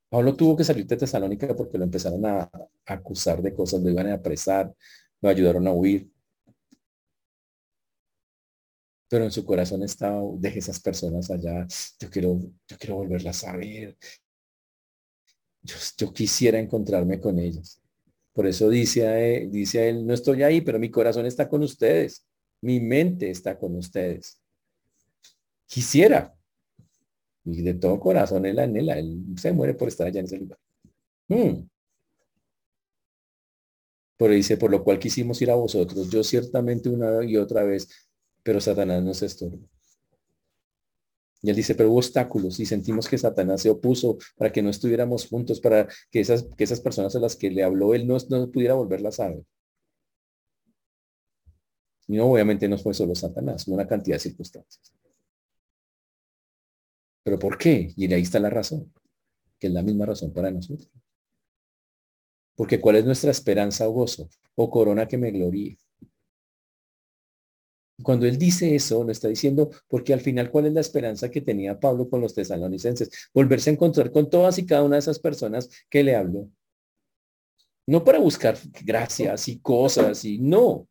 Pablo 0.09 0.37
tuvo 0.37 0.57
que 0.57 0.63
salir 0.63 0.87
de 0.87 0.97
Tesalónica 0.97 1.53
porque 1.57 1.77
lo 1.77 1.83
empezaron 1.83 2.25
a, 2.25 2.49
acusar 2.87 3.43
de 3.43 3.53
cosas, 3.53 3.83
lo 3.83 3.91
iban 3.91 4.07
a 4.07 4.15
apresar, 4.15 4.73
lo 5.23 5.29
ayudaron 5.29 5.67
a 5.67 5.73
huir. 5.73 6.09
Pero 9.09 9.25
en 9.25 9.33
su 9.33 9.45
corazón 9.45 9.83
estaba, 9.83 10.23
deje 10.37 10.61
esas 10.61 10.79
personas 10.79 11.33
allá, 11.33 11.67
yo 11.99 12.11
quiero, 12.11 12.39
yo 12.69 12.79
quiero 12.79 12.95
volverlas 12.95 13.43
a 13.43 13.57
ver, 13.57 13.97
yo, 15.67 16.13
quisiera 16.13 16.59
encontrarme 16.59 17.21
con 17.21 17.39
ellos. 17.39 17.81
Por 18.33 18.47
eso 18.47 18.69
dice 18.69 19.07
a, 19.07 19.19
él, 19.21 19.51
dice 19.51 19.81
a 19.81 19.87
él, 19.87 20.07
no 20.07 20.15
estoy 20.15 20.43
ahí, 20.43 20.61
pero 20.61 20.79
mi 20.79 20.91
corazón 20.91 21.27
está 21.27 21.49
con 21.49 21.63
ustedes. 21.63 22.27
Mi 22.61 22.81
mente 22.81 23.31
está 23.31 23.59
con 23.59 23.77
ustedes. 23.77 24.41
Quisiera. 25.67 26.35
Y 27.45 27.63
de 27.63 27.75
todo 27.75 28.01
corazón 28.01 28.45
él 28.47 28.59
anhela, 28.59 28.99
él 28.99 29.25
se 29.37 29.53
muere 29.53 29.75
por 29.75 29.89
estar 29.89 30.07
allá 30.07 30.21
en 30.21 30.27
ese 30.27 30.39
lugar. 30.39 30.59
Hmm. 31.29 31.69
Pero 34.17 34.33
dice, 34.33 34.57
por 34.57 34.71
lo 34.71 34.83
cual 34.83 34.99
quisimos 34.99 35.41
ir 35.43 35.51
a 35.51 35.55
vosotros, 35.55 36.11
yo 36.11 36.25
ciertamente 36.25 36.89
una 36.89 37.25
y 37.25 37.37
otra 37.37 37.65
vez, 37.65 37.89
pero 38.43 38.61
Satanás 38.61 39.03
nos 39.03 39.23
estorba. 39.23 39.59
Y 41.47 41.51
él 41.51 41.55
dice, 41.55 41.77
pero 41.77 41.91
hubo 41.91 41.99
obstáculos 41.99 42.59
y 42.59 42.67
sentimos 42.67 43.07
que 43.09 43.17
Satanás 43.17 43.63
se 43.63 43.71
opuso 43.71 44.19
para 44.37 44.51
que 44.51 44.63
no 44.63 44.69
estuviéramos 44.69 45.29
juntos, 45.29 45.61
para 45.61 45.87
que 46.11 46.19
esas, 46.19 46.43
que 46.43 46.65
esas 46.65 46.81
personas 46.81 47.15
a 47.15 47.21
las 47.21 47.37
que 47.37 47.53
le 47.53 47.63
habló 47.63 47.95
él 47.95 48.05
no, 48.05 48.17
no 48.31 48.51
pudiera 48.51 48.75
volverlas 48.75 49.21
a 49.21 49.29
ver. 49.29 49.45
Y 52.09 52.17
no, 52.17 52.33
obviamente 52.33 52.69
no 52.69 52.77
fue 52.79 52.95
solo 52.95 53.15
Satanás, 53.15 53.69
una 53.69 53.87
cantidad 53.87 54.17
de 54.17 54.21
circunstancias. 54.21 54.93
¿Pero 57.23 57.39
por 57.39 57.57
qué? 57.57 57.93
Y 57.97 58.13
ahí 58.13 58.23
está 58.23 58.41
la 58.41 58.51
razón, 58.51 58.93
que 59.61 59.69
es 59.69 59.73
la 59.73 59.85
misma 59.85 60.05
razón 60.05 60.33
para 60.33 60.51
nosotros. 60.51 60.91
Porque 62.57 62.81
¿cuál 62.81 62.97
es 62.97 63.05
nuestra 63.05 63.31
esperanza 63.31 63.87
o 63.87 63.93
gozo? 63.93 64.29
O 64.57 64.69
corona 64.69 65.07
que 65.07 65.17
me 65.17 65.31
gloríe. 65.31 65.79
Cuando 68.03 68.27
él 68.27 68.37
dice 68.37 68.75
eso, 68.75 69.05
lo 69.05 69.13
está 69.13 69.29
diciendo 69.29 69.71
porque 69.89 70.13
al 70.13 70.21
final, 70.21 70.51
¿cuál 70.51 70.67
es 70.67 70.73
la 70.73 70.81
esperanza 70.81 71.31
que 71.31 71.41
tenía 71.41 71.81
Pablo 71.81 72.09
con 72.09 72.21
los 72.21 72.35
tesalonicenses? 72.35 73.31
Volverse 73.33 73.71
a 73.71 73.73
encontrar 73.73 74.11
con 74.13 74.29
todas 74.29 74.59
y 74.59 74.67
cada 74.67 74.83
una 74.83 74.97
de 74.97 75.01
esas 75.01 75.19
personas 75.19 75.69
que 75.89 76.03
le 76.03 76.15
habló. 76.15 76.51
No 77.87 78.05
para 78.05 78.19
buscar 78.19 78.59
gracias 78.85 79.49
y 79.49 79.61
cosas 79.61 80.25
y 80.25 80.39
no. 80.39 80.87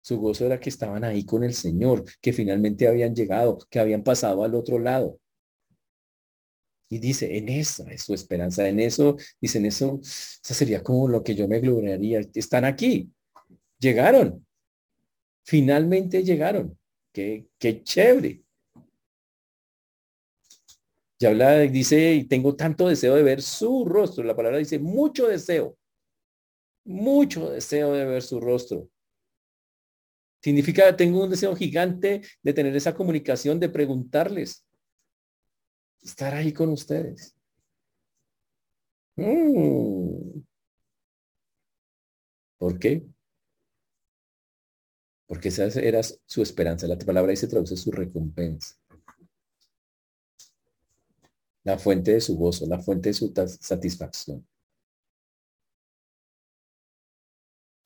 Su 0.00 0.18
gozo 0.18 0.46
era 0.46 0.58
que 0.58 0.70
estaban 0.70 1.04
ahí 1.04 1.24
con 1.26 1.44
el 1.44 1.52
Señor, 1.52 2.04
que 2.22 2.32
finalmente 2.32 2.88
habían 2.88 3.14
llegado, 3.14 3.58
que 3.68 3.78
habían 3.78 4.02
pasado 4.02 4.42
al 4.42 4.54
otro 4.54 4.78
lado. 4.78 5.18
Y 6.88 6.98
dice, 6.98 7.36
en 7.36 7.50
esa 7.50 7.90
es 7.92 8.04
su 8.04 8.14
esperanza, 8.14 8.66
en 8.66 8.80
eso, 8.80 9.16
dice, 9.38 9.58
en 9.58 9.66
eso, 9.66 10.00
eso 10.02 10.54
sería 10.54 10.82
como 10.82 11.08
lo 11.08 11.22
que 11.22 11.34
yo 11.34 11.46
me 11.46 11.60
gloriaría. 11.60 12.22
Están 12.32 12.64
aquí, 12.64 13.12
llegaron, 13.78 14.46
finalmente 15.48 16.22
llegaron. 16.22 16.78
Qué, 17.10 17.48
qué 17.58 17.82
chévere. 17.82 18.44
Y 21.18 21.24
habla, 21.24 21.60
dice, 21.60 22.12
y 22.12 22.24
tengo 22.24 22.54
tanto 22.54 22.86
deseo 22.86 23.14
de 23.14 23.22
ver 23.22 23.40
su 23.40 23.86
rostro. 23.86 24.24
La 24.24 24.36
palabra 24.36 24.58
dice, 24.58 24.78
mucho 24.78 25.26
deseo, 25.26 25.78
mucho 26.84 27.48
deseo 27.50 27.94
de 27.94 28.04
ver 28.04 28.22
su 28.22 28.38
rostro. 28.40 28.90
Significa, 30.42 30.94
tengo 30.94 31.24
un 31.24 31.30
deseo 31.30 31.56
gigante 31.56 32.20
de 32.42 32.52
tener 32.52 32.76
esa 32.76 32.94
comunicación, 32.94 33.58
de 33.58 33.70
preguntarles, 33.70 34.66
estar 36.02 36.34
ahí 36.34 36.52
con 36.52 36.68
ustedes. 36.68 37.34
Mm. 39.16 40.42
¿Por 42.58 42.78
qué? 42.78 43.02
Porque 45.28 45.48
esa 45.48 45.66
era 45.66 46.00
su 46.02 46.42
esperanza. 46.42 46.88
La 46.88 46.98
palabra 46.98 47.30
ahí 47.30 47.36
se 47.36 47.46
traduce 47.46 47.76
su 47.76 47.92
recompensa. 47.92 48.74
La 51.64 51.78
fuente 51.78 52.12
de 52.14 52.20
su 52.20 52.36
gozo, 52.36 52.66
la 52.66 52.80
fuente 52.80 53.10
de 53.10 53.14
su 53.14 53.32
satisfacción. 53.60 54.44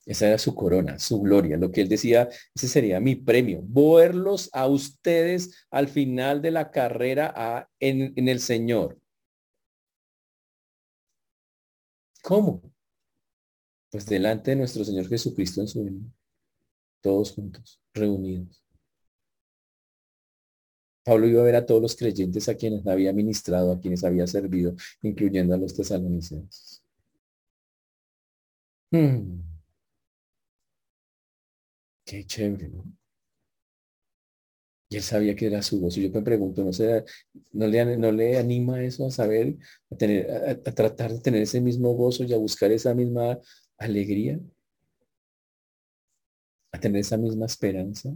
Esa 0.06 0.28
era 0.28 0.38
su 0.38 0.54
corona, 0.54 0.98
su 1.00 1.20
gloria. 1.20 1.56
Lo 1.56 1.72
que 1.72 1.80
él 1.80 1.88
decía, 1.88 2.28
ese 2.54 2.68
sería 2.68 3.00
mi 3.00 3.16
premio. 3.16 3.62
Verlos 3.64 4.48
a 4.52 4.68
ustedes 4.68 5.66
al 5.70 5.88
final 5.88 6.42
de 6.42 6.52
la 6.52 6.70
carrera 6.70 7.68
en, 7.80 8.28
el 8.28 8.40
Señor. 8.40 9.00
¿Cómo? 12.22 12.62
Pues 13.90 14.06
delante 14.06 14.52
de 14.52 14.56
nuestro 14.56 14.84
Señor 14.84 15.08
Jesucristo 15.08 15.60
en 15.60 15.68
su. 15.68 16.12
Todos 17.02 17.32
juntos, 17.32 17.80
reunidos. 17.92 18.62
Pablo 21.04 21.26
iba 21.26 21.42
a 21.42 21.44
ver 21.44 21.56
a 21.56 21.66
todos 21.66 21.82
los 21.82 21.96
creyentes 21.96 22.48
a 22.48 22.54
quienes 22.56 22.86
había 22.86 23.12
ministrado, 23.12 23.72
a 23.72 23.80
quienes 23.80 24.04
había 24.04 24.26
servido, 24.26 24.74
incluyendo 25.02 25.54
a 25.54 25.58
los 25.58 25.74
tesalonicenses. 25.74 26.82
Hmm. 28.92 29.42
Qué 32.04 32.24
chévere, 32.24 32.68
¿no? 32.68 32.84
Y 34.88 34.96
él 34.96 35.02
sabía 35.02 35.34
que 35.34 35.46
era 35.46 35.62
su 35.62 35.80
voz. 35.80 35.96
Y 35.96 36.02
yo 36.02 36.10
me 36.10 36.22
pregunto, 36.22 36.62
¿no, 36.62 36.72
se, 36.72 37.04
no, 37.52 37.66
le, 37.66 37.96
¿no 37.96 38.12
le 38.12 38.36
anima 38.38 38.82
eso 38.84 39.06
a 39.06 39.10
saber, 39.10 39.56
a, 39.90 39.96
tener, 39.96 40.30
a, 40.30 40.54
tratar 40.74 41.12
de 41.12 41.20
tener 41.20 41.42
ese 41.42 41.60
mismo 41.62 41.94
gozo 41.94 42.24
y 42.24 42.34
a 42.34 42.36
buscar 42.36 42.70
esa 42.72 42.94
misma 42.94 43.40
alegría? 43.78 44.38
A 46.72 46.80
tener 46.80 47.00
esa 47.00 47.16
misma 47.16 47.46
esperanza. 47.46 48.14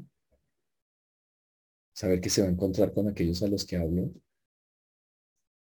Saber 1.94 2.20
que 2.20 2.30
se 2.30 2.42
va 2.42 2.48
a 2.48 2.50
encontrar 2.50 2.92
con 2.92 3.08
aquellos 3.08 3.42
a 3.42 3.48
los 3.48 3.64
que 3.64 3.76
habló. 3.76 4.10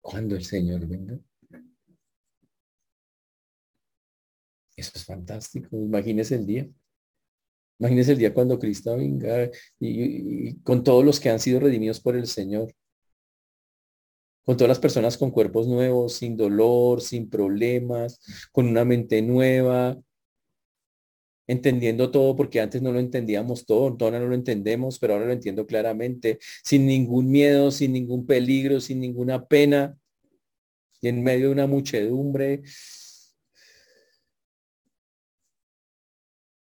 Cuando 0.00 0.36
el 0.36 0.44
Señor 0.44 0.86
venga. 0.86 1.18
Eso 4.76 4.92
es 4.94 5.04
fantástico. 5.04 5.76
Imagínese 5.76 6.36
el 6.36 6.46
día. 6.46 6.68
Imagínense 7.80 8.12
el 8.12 8.18
día 8.18 8.34
cuando 8.34 8.58
Cristo 8.58 8.94
venga 8.96 9.50
y, 9.78 10.56
con 10.60 10.84
todos 10.84 11.02
los 11.02 11.18
que 11.18 11.30
han 11.30 11.40
sido 11.40 11.60
redimidos 11.60 11.98
por 11.98 12.14
el 12.14 12.26
Señor. 12.26 12.74
Con 14.44 14.56
todas 14.56 14.68
las 14.68 14.78
personas 14.78 15.16
con 15.16 15.30
cuerpos 15.30 15.66
nuevos, 15.66 16.14
sin 16.14 16.36
dolor, 16.36 17.00
sin 17.00 17.30
problemas, 17.30 18.20
con 18.52 18.66
una 18.66 18.84
mente 18.84 19.22
nueva, 19.22 19.98
entendiendo 21.50 22.10
todo 22.10 22.36
porque 22.36 22.60
antes 22.60 22.82
no 22.82 22.92
lo 22.92 23.00
entendíamos 23.00 23.66
todo, 23.66 23.96
ahora 24.00 24.20
no 24.20 24.26
lo 24.26 24.34
entendemos, 24.34 24.98
pero 24.98 25.14
ahora 25.14 25.26
lo 25.26 25.32
entiendo 25.32 25.66
claramente, 25.66 26.38
sin 26.64 26.86
ningún 26.86 27.30
miedo, 27.30 27.70
sin 27.70 27.92
ningún 27.92 28.26
peligro, 28.26 28.80
sin 28.80 29.00
ninguna 29.00 29.46
pena, 29.46 29.96
y 31.02 31.08
en 31.08 31.22
medio 31.22 31.46
de 31.48 31.52
una 31.52 31.66
muchedumbre, 31.66 32.62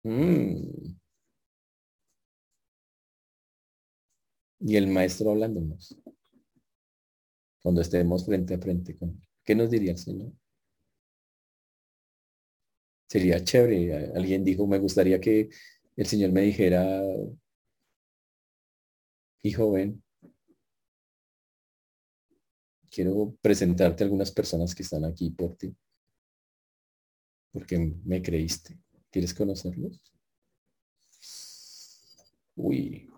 Mm. 0.05 0.97
Y 4.61 4.77
el 4.77 4.87
maestro 4.89 5.31
hablándonos. 5.31 5.97
Cuando 7.63 7.81
estemos 7.83 8.25
frente 8.25 8.55
a 8.55 8.59
frente 8.59 8.97
con 8.97 9.21
¿Qué 9.45 9.55
nos 9.55 9.71
diría 9.71 9.93
el 9.93 9.99
Señor? 9.99 10.33
Sería 13.11 13.43
chévere. 13.45 14.13
Alguien 14.15 14.45
dijo, 14.45 14.67
me 14.67 14.79
gustaría 14.79 15.21
que 15.21 15.49
el 15.97 16.07
Señor 16.07 16.33
me 16.33 16.43
dijera, 16.43 17.03
hijo, 19.43 19.73
ven, 19.73 20.03
quiero 22.91 23.35
presentarte 23.41 24.05
a 24.05 24.07
algunas 24.07 24.31
personas 24.31 24.75
que 24.75 24.83
están 24.83 25.05
aquí 25.05 25.31
por 25.31 25.57
ti, 25.57 25.75
porque 27.53 27.79
me 28.05 28.21
creíste. 28.23 28.77
¿Quieres 29.11 29.35
conocerlos? 29.35 30.01
Uy. 32.57 33.10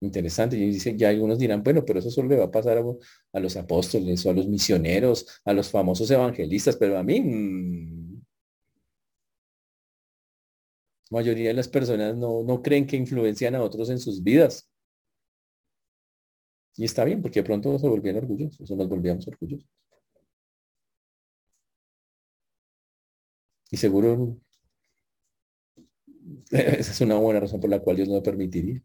Interesante. 0.00 0.56
Y 0.56 0.66
dice, 0.70 0.96
ya 0.96 1.10
algunos 1.10 1.38
dirán, 1.38 1.62
bueno, 1.62 1.84
pero 1.84 1.98
eso 1.98 2.10
solo 2.10 2.28
le 2.28 2.36
va 2.36 2.46
a 2.46 2.50
pasar 2.50 2.78
a, 2.78 3.40
los 3.40 3.56
apóstoles 3.56 4.24
o 4.26 4.30
a 4.30 4.32
los 4.34 4.46
misioneros, 4.48 5.26
a 5.44 5.52
los 5.52 5.70
famosos 5.70 6.10
evangelistas, 6.10 6.76
pero 6.76 6.98
a 6.98 7.02
mí, 7.02 7.20
mm, 7.20 8.22
mayoría 11.10 11.48
de 11.48 11.54
las 11.54 11.68
personas 11.68 12.16
no, 12.16 12.42
no 12.42 12.62
creen 12.62 12.86
que 12.86 12.96
influencian 12.96 13.54
a 13.54 13.62
otros 13.62 13.90
en 13.90 13.98
sus 14.00 14.22
vidas. 14.22 14.68
Y 16.76 16.84
está 16.84 17.04
bien, 17.04 17.22
porque 17.22 17.44
pronto 17.44 17.78
se 17.78 17.86
volvían 17.88 18.16
orgullosos, 18.16 18.68
o 18.68 18.74
nos 18.76 18.88
volvíamos 18.88 19.26
orgullosos. 19.28 19.68
Y 23.70 23.76
seguro 23.76 24.36
esa 26.50 26.92
es 26.92 27.00
una 27.00 27.16
buena 27.16 27.40
razón 27.40 27.60
por 27.60 27.70
la 27.70 27.80
cual 27.80 27.96
Dios 27.96 28.08
no 28.08 28.14
lo 28.16 28.22
permitiría. 28.22 28.82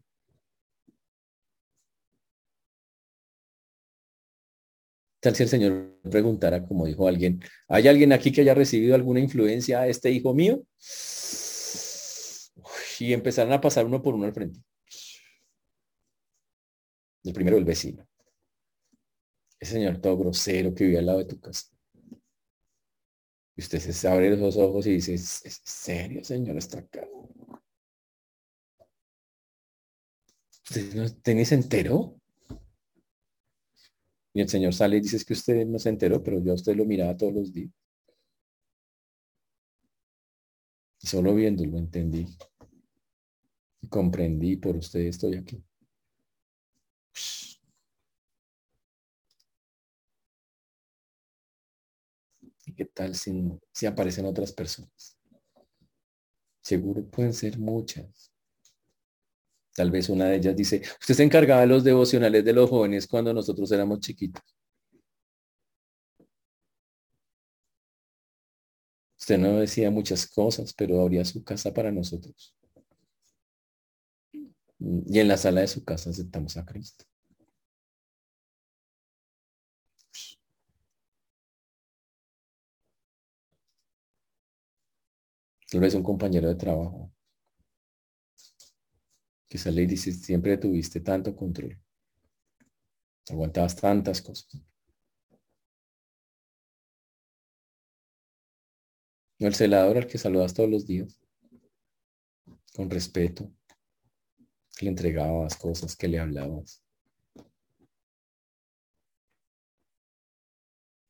Si 5.34 5.42
el 5.42 5.48
Señor 5.48 5.98
preguntara, 6.02 6.66
como 6.66 6.86
dijo 6.86 7.08
alguien, 7.08 7.42
¿hay 7.68 7.88
alguien 7.88 8.12
aquí 8.12 8.32
que 8.32 8.42
haya 8.42 8.54
recibido 8.54 8.94
alguna 8.94 9.20
influencia 9.20 9.80
a 9.80 9.88
este 9.88 10.10
hijo 10.10 10.34
mío? 10.34 10.62
Y 12.98 13.12
empezaron 13.12 13.52
a 13.52 13.60
pasar 13.60 13.84
uno 13.86 14.02
por 14.02 14.14
uno 14.14 14.24
al 14.24 14.32
frente. 14.32 14.60
El 17.24 17.32
primero, 17.32 17.56
el 17.56 17.64
vecino. 17.64 18.06
Ese 19.58 19.72
señor 19.72 20.00
todo 20.00 20.16
grosero 20.16 20.74
que 20.74 20.84
vive 20.84 20.98
al 20.98 21.06
lado 21.06 21.18
de 21.18 21.24
tu 21.24 21.40
casa. 21.40 21.66
Y 23.56 23.62
usted 23.62 23.80
se 23.80 24.08
abre 24.08 24.36
los 24.36 24.56
ojos 24.56 24.86
y 24.86 24.92
dice, 24.92 25.14
¿es 25.14 25.62
serio, 25.64 26.22
señor? 26.22 26.56
Está 26.58 26.80
acá. 26.80 27.08
¿Usted 30.68 30.94
no 30.94 31.34
ni 31.34 31.44
se 31.44 31.54
enteró? 31.54 32.20
Y 34.36 34.42
el 34.42 34.50
Señor 34.50 34.74
sale 34.74 34.98
y 34.98 35.00
dice, 35.00 35.16
es 35.16 35.24
que 35.24 35.32
usted 35.32 35.64
no 35.64 35.78
se 35.78 35.88
enteró, 35.88 36.22
pero 36.22 36.38
yo 36.38 36.52
a 36.52 36.56
usted 36.56 36.76
lo 36.76 36.84
miraba 36.84 37.16
todos 37.16 37.32
los 37.32 37.54
días. 37.54 37.70
Y 41.00 41.06
solo 41.06 41.34
viéndolo 41.34 41.78
entendí. 41.78 42.26
Y 43.80 43.88
comprendí, 43.88 44.56
por 44.56 44.76
usted 44.76 45.00
estoy 45.06 45.36
aquí. 45.36 45.64
¿Y 52.66 52.74
qué 52.74 52.84
tal 52.84 53.14
si, 53.14 53.58
si 53.72 53.86
aparecen 53.86 54.26
otras 54.26 54.52
personas? 54.52 55.16
Seguro 56.60 57.02
pueden 57.08 57.32
ser 57.32 57.58
muchas. 57.58 58.35
Tal 59.76 59.90
vez 59.90 60.08
una 60.08 60.26
de 60.26 60.36
ellas 60.36 60.56
dice, 60.56 60.82
usted 61.00 61.14
se 61.14 61.22
encargaba 61.22 61.60
de 61.60 61.66
los 61.68 61.84
devocionales 61.84 62.44
de 62.44 62.52
los 62.52 62.70
jóvenes 62.70 63.06
cuando 63.06 63.32
nosotros 63.34 63.70
éramos 63.72 64.00
chiquitos. 64.00 64.42
Usted 69.18 69.38
no 69.38 69.58
decía 69.58 69.90
muchas 69.90 70.26
cosas, 70.26 70.72
pero 70.72 71.00
abría 71.00 71.24
su 71.24 71.44
casa 71.44 71.72
para 71.74 71.90
nosotros. 71.92 72.54
Y 74.78 75.18
en 75.20 75.28
la 75.28 75.36
sala 75.36 75.60
de 75.60 75.68
su 75.68 75.84
casa 75.84 76.10
aceptamos 76.10 76.56
a 76.56 76.64
Cristo. 76.64 77.04
Tal 85.70 85.80
vez 85.80 85.94
un 85.94 86.02
compañero 86.02 86.48
de 86.48 86.54
trabajo. 86.56 87.12
Sale 89.54 89.82
y 89.82 89.86
dice, 89.86 90.12
siempre 90.12 90.58
tuviste 90.58 91.00
tanto 91.00 91.34
control. 91.34 91.78
Aguantabas 93.28 93.74
tantas 93.76 94.20
cosas. 94.20 94.62
El 99.38 99.54
celador 99.54 99.98
al 99.98 100.06
que 100.06 100.18
saludas 100.18 100.54
todos 100.54 100.70
los 100.70 100.86
días. 100.86 101.20
Con 102.74 102.90
respeto. 102.90 103.50
Que 104.76 104.84
le 104.84 104.90
entregabas 104.90 105.56
cosas, 105.56 105.96
que 105.96 106.08
le 106.08 106.18
hablabas. 106.18 106.82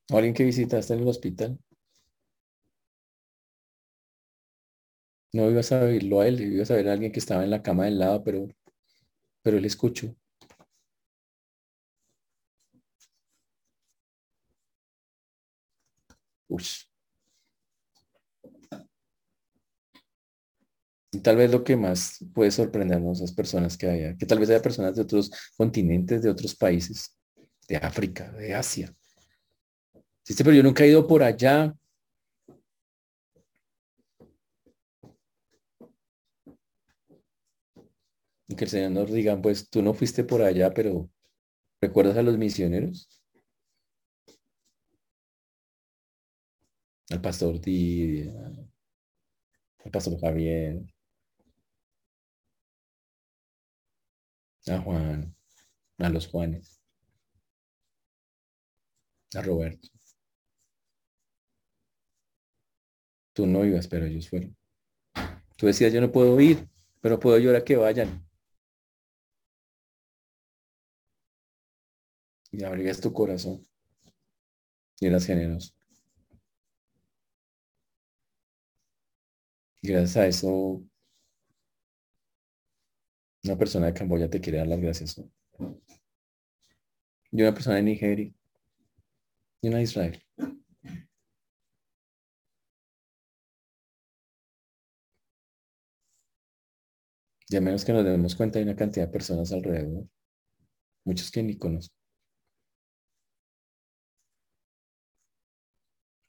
alguien 0.09 0.35
que 0.35 0.45
visitaste 0.45 0.95
en 0.95 1.01
el 1.01 1.09
hospital. 1.09 1.59
No 5.37 5.51
ibas 5.51 5.71
a 5.71 5.81
verlo 5.81 6.23
a 6.23 6.29
él, 6.29 6.41
ibas 6.41 6.71
a 6.71 6.77
ver 6.77 6.89
a 6.89 6.95
alguien 6.95 7.13
que 7.13 7.19
estaba 7.19 7.45
en 7.45 7.51
la 7.51 7.63
cama 7.63 7.85
del 7.85 7.99
lado, 7.99 8.25
pero, 8.25 8.49
pero 9.43 9.59
él 9.59 9.67
escuchó. 9.67 10.17
Y 21.13 21.21
tal 21.21 21.37
vez 21.37 21.51
lo 21.51 21.63
que 21.65 21.77
más 21.77 22.25
puede 22.33 22.51
sorprendernos 22.51 23.21
es 23.21 23.33
personas 23.33 23.77
que 23.77 23.89
haya, 23.89 24.17
que 24.17 24.25
tal 24.25 24.39
vez 24.39 24.49
haya 24.49 24.63
personas 24.63 24.97
de 24.97 25.03
otros 25.03 25.31
continentes, 25.55 26.23
de 26.23 26.31
otros 26.31 26.57
países, 26.57 27.15
de 27.69 27.77
África, 27.77 28.33
de 28.33 28.55
Asia. 28.55 28.91
Sí, 30.23 30.35
pero 30.39 30.53
yo 30.53 30.63
nunca 30.63 30.83
he 30.83 30.89
ido 30.89 31.07
por 31.07 31.23
allá. 31.23 31.75
Y 38.49 38.57
que 38.57 38.65
el 38.65 38.71
Señor 38.71 38.91
nos 38.93 39.13
diga, 39.13 39.41
pues 39.41 39.69
tú 39.71 39.83
no 39.83 39.95
fuiste 39.95 40.25
por 40.25 40.43
allá, 40.43 40.73
pero 40.75 41.09
¿recuerdas 41.81 42.17
a 42.19 42.23
los 42.23 42.39
misioneros? 42.39 43.09
Al 47.11 47.21
pastor 47.21 47.61
Didia, 47.61 48.33
al 49.85 49.91
pastor 49.91 50.19
Javier, 50.21 50.83
a 54.69 54.79
Juan, 54.81 55.35
a 55.99 56.09
los 56.11 56.29
Juanes, 56.29 56.81
a 59.37 59.43
Roberto. 59.43 59.89
Tú 63.35 63.47
no 63.47 63.65
ibas, 63.65 63.87
pero 63.87 64.07
ellos 64.07 64.29
fueron. 64.29 64.57
Tú 65.57 65.67
decías, 65.67 65.93
yo 65.93 66.01
no 66.01 66.13
puedo 66.13 66.41
ir, 66.41 66.69
pero 67.01 67.19
puedo 67.21 67.39
llorar 67.39 67.65
que 67.65 67.77
vayan. 67.77 68.26
Y 72.57 72.65
abrías 72.65 73.01
tu 73.01 73.13
corazón 73.13 73.63
y 74.99 75.07
eras 75.07 75.27
generoso. 75.27 75.75
Y 79.83 79.89
gracias 79.89 80.17
a 80.17 80.27
eso, 80.27 80.83
una 83.45 83.59
persona 83.59 83.87
de 83.87 83.93
Camboya 83.95 84.31
te 84.31 84.41
quiere 84.41 84.59
dar 84.59 84.69
las 84.69 84.81
gracias. 84.81 85.23
Y 87.31 87.43
una 87.43 87.53
persona 87.53 87.77
de 87.77 87.83
Nigeria. 87.83 88.33
Y 89.61 89.69
una 89.69 89.77
de 89.77 89.83
Israel. 89.83 90.23
Y 97.49 97.57
a 97.57 97.61
menos 97.61 97.85
que 97.85 97.93
nos 97.93 98.05
demos 98.05 98.35
cuenta, 98.35 98.59
hay 98.59 98.65
una 98.65 98.75
cantidad 98.75 99.07
de 99.07 99.13
personas 99.13 99.53
alrededor. 99.53 100.09
Muchos 101.05 101.31
que 101.31 101.43
ni 101.43 101.57
conozco. 101.59 102.06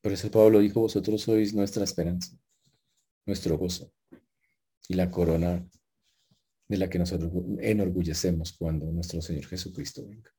Por 0.08 0.14
eso 0.14 0.32
Pablo 0.32 0.60
dijo, 0.60 0.80
vosotros 0.80 1.22
sois 1.22 1.54
nuestra 1.54 1.84
esperanza, 1.84 2.32
nuestro 3.26 3.58
gozo 3.58 3.92
y 4.88 4.94
la 4.94 5.12
corona 5.12 5.70
de 6.70 6.78
la 6.78 6.90
que 6.90 6.98
nosotros 6.98 7.30
enorgullecemos 7.60 8.54
cuando 8.54 8.90
nuestro 8.90 9.22
Señor 9.22 9.48
Jesucristo 9.48 10.08
venga. 10.08 10.34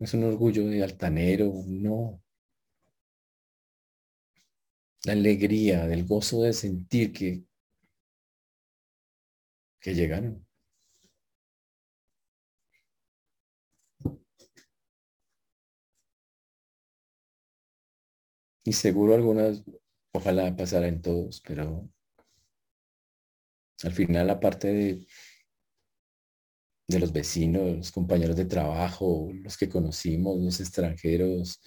Es 0.00 0.12
un 0.14 0.24
orgullo 0.24 0.66
de 0.66 0.82
altanero, 0.82 1.52
no. 1.64 2.20
La 5.04 5.12
alegría, 5.12 5.86
del 5.86 6.04
gozo 6.04 6.42
de 6.42 6.52
sentir 6.52 7.12
que, 7.12 7.44
que 9.78 9.94
llegaron. 9.94 10.44
Y 18.64 18.72
seguro 18.72 19.14
algunas, 19.14 19.62
ojalá 20.12 20.54
pasara 20.56 20.88
en 20.88 21.02
todos, 21.02 21.40
pero 21.40 21.88
al 23.82 23.92
final 23.92 24.30
aparte 24.30 24.68
de, 24.68 25.06
de 26.88 26.98
los 26.98 27.12
vecinos, 27.12 27.76
los 27.76 27.92
compañeros 27.92 28.36
de 28.36 28.44
trabajo, 28.44 29.30
los 29.32 29.56
que 29.56 29.68
conocimos, 29.68 30.40
los 30.40 30.60
extranjeros, 30.60 31.60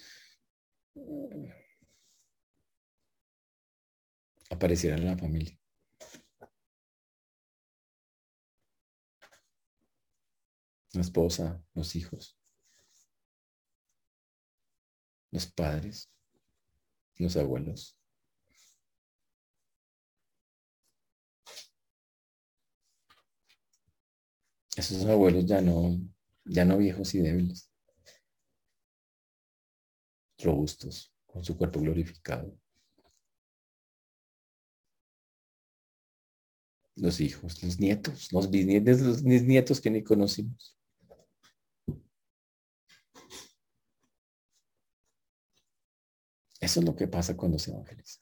aparecieran 4.50 5.00
en 5.00 5.06
la 5.06 5.16
familia. 5.18 5.58
La 10.94 11.02
esposa, 11.02 11.62
los 11.74 11.94
hijos, 11.94 12.36
los 15.30 15.46
padres 15.46 16.10
los 17.18 17.36
abuelos. 17.36 17.98
Esos 24.76 25.04
abuelos 25.06 25.46
ya 25.46 25.60
no, 25.62 25.98
ya 26.44 26.64
no 26.64 26.76
viejos 26.76 27.14
y 27.14 27.20
débiles, 27.20 27.70
robustos, 30.38 31.12
con 31.26 31.42
su 31.42 31.56
cuerpo 31.56 31.80
glorificado. 31.80 32.54
Los 36.96 37.20
hijos, 37.20 37.62
los 37.62 37.78
nietos, 37.78 38.32
los 38.32 38.50
bisnietos, 38.50 39.00
los 39.00 39.22
nietos 39.22 39.80
que 39.80 39.90
ni 39.90 40.02
conocimos. 40.02 40.75
Eso 46.66 46.80
es 46.80 46.86
lo 46.86 46.96
que 46.96 47.06
pasa 47.06 47.36
cuando 47.36 47.60
se 47.60 47.70
evangeliza. 47.70 48.20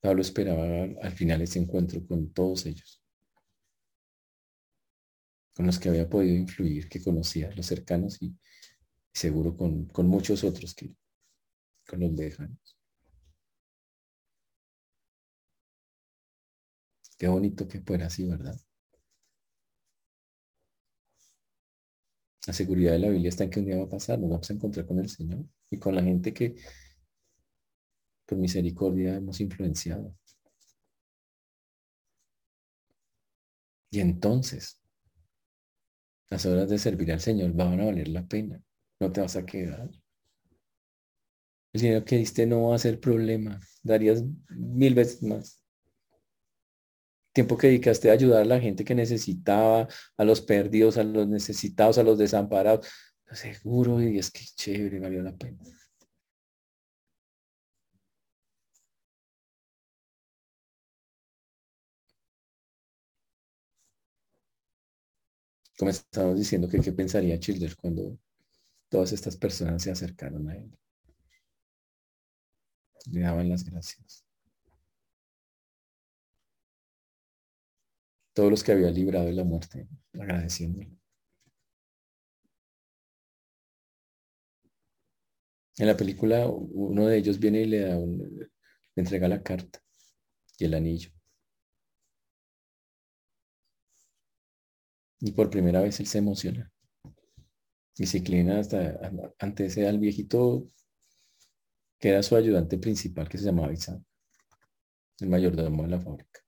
Pablo 0.00 0.22
esperaba 0.22 0.64
al 1.02 1.12
final 1.12 1.42
ese 1.42 1.58
encuentro 1.58 2.06
con 2.06 2.32
todos 2.32 2.64
ellos, 2.64 3.02
con 5.54 5.66
los 5.66 5.78
que 5.78 5.90
había 5.90 6.08
podido 6.08 6.36
influir, 6.36 6.88
que 6.88 7.02
conocía, 7.02 7.50
los 7.54 7.66
cercanos 7.66 8.22
y, 8.22 8.34
seguro 9.12 9.54
con, 9.54 9.84
con, 9.88 10.06
muchos 10.08 10.42
otros 10.42 10.74
que 10.74 10.94
con 11.86 12.00
los 12.00 12.12
lejanos. 12.12 12.78
Qué 17.18 17.28
bonito 17.28 17.68
que 17.68 17.82
fuera 17.82 18.06
así, 18.06 18.24
¿verdad? 18.24 18.58
La 22.48 22.54
seguridad 22.54 22.92
de 22.92 22.98
la 22.98 23.10
Biblia 23.10 23.28
está 23.28 23.44
en 23.44 23.50
que 23.50 23.60
un 23.60 23.66
día 23.66 23.76
va 23.76 23.84
a 23.84 23.90
pasar, 23.90 24.18
nos 24.18 24.30
vamos 24.30 24.48
a 24.48 24.54
encontrar 24.54 24.86
con 24.86 24.98
el 24.98 25.10
Señor 25.10 25.44
y 25.68 25.78
con 25.78 25.94
la 25.94 26.02
gente 26.02 26.32
que 26.32 26.56
por 28.24 28.38
misericordia 28.38 29.16
hemos 29.16 29.38
influenciado. 29.42 30.16
Y 33.90 34.00
entonces, 34.00 34.80
las 36.30 36.46
horas 36.46 36.70
de 36.70 36.78
servir 36.78 37.12
al 37.12 37.20
Señor 37.20 37.52
van 37.52 37.80
a 37.80 37.84
valer 37.84 38.08
la 38.08 38.26
pena. 38.26 38.62
No 38.98 39.12
te 39.12 39.20
vas 39.20 39.36
a 39.36 39.44
quedar. 39.44 39.90
El 41.74 41.80
dinero 41.82 42.02
que 42.06 42.16
diste 42.16 42.46
no 42.46 42.70
va 42.70 42.76
a 42.76 42.78
ser 42.78 42.98
problema. 42.98 43.60
Darías 43.82 44.24
mil 44.48 44.94
veces 44.94 45.22
más. 45.22 45.57
Tiempo 47.38 47.56
que 47.56 47.68
dedicaste 47.68 48.10
a 48.10 48.14
ayudar 48.14 48.42
a 48.42 48.44
la 48.44 48.60
gente 48.60 48.84
que 48.84 48.96
necesitaba, 48.96 49.86
a 50.16 50.24
los 50.24 50.40
perdidos, 50.40 50.96
a 50.98 51.04
los 51.04 51.28
necesitados, 51.28 51.96
a 51.96 52.02
los 52.02 52.18
desamparados. 52.18 52.88
Seguro, 53.32 54.02
y 54.02 54.18
es 54.18 54.32
que 54.32 54.44
chévere, 54.56 54.98
valió 54.98 55.22
la 55.22 55.36
pena. 55.36 55.58
Como 65.78 65.90
estábamos 65.92 66.38
diciendo, 66.38 66.68
que 66.68 66.80
qué 66.80 66.90
pensaría 66.90 67.38
Childer 67.38 67.76
cuando 67.76 68.18
todas 68.88 69.12
estas 69.12 69.36
personas 69.36 69.82
se 69.82 69.92
acercaron 69.92 70.48
a 70.48 70.56
él. 70.56 70.76
Le 73.12 73.20
daban 73.20 73.48
las 73.48 73.64
gracias. 73.64 74.27
Todos 78.38 78.52
los 78.52 78.62
que 78.62 78.70
había 78.70 78.88
librado 78.92 79.26
de 79.26 79.32
la 79.32 79.42
muerte, 79.42 79.88
agradeciéndole. 80.12 80.96
En 85.76 85.86
la 85.88 85.96
película, 85.96 86.46
uno 86.46 87.08
de 87.08 87.18
ellos 87.18 87.40
viene 87.40 87.62
y 87.62 87.64
le 87.64 87.80
da 87.80 87.96
le 87.96 88.48
entrega 88.94 89.26
la 89.26 89.42
carta 89.42 89.82
y 90.56 90.66
el 90.66 90.74
anillo. 90.74 91.10
Y 95.18 95.32
por 95.32 95.50
primera 95.50 95.80
vez 95.80 95.98
él 95.98 96.06
se 96.06 96.18
emociona. 96.18 96.70
Y 97.96 98.06
se 98.06 98.18
inclina 98.18 98.60
hasta 98.60 99.00
ante 99.40 99.66
ese 99.66 99.88
al 99.88 99.98
viejito 99.98 100.70
que 101.98 102.10
era 102.10 102.22
su 102.22 102.36
ayudante 102.36 102.78
principal, 102.78 103.28
que 103.28 103.38
se 103.38 103.46
llamaba 103.46 103.72
Isaac, 103.72 104.00
el 105.18 105.28
mayordomo 105.28 105.82
de 105.82 105.88
la 105.88 105.98
fábrica. 105.98 106.47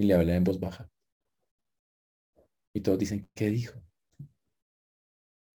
Y 0.00 0.04
le 0.04 0.14
habla 0.14 0.34
en 0.34 0.44
voz 0.44 0.58
baja. 0.58 0.90
Y 2.72 2.80
todos 2.80 2.98
dicen, 2.98 3.28
¿qué 3.34 3.50
dijo? 3.50 3.84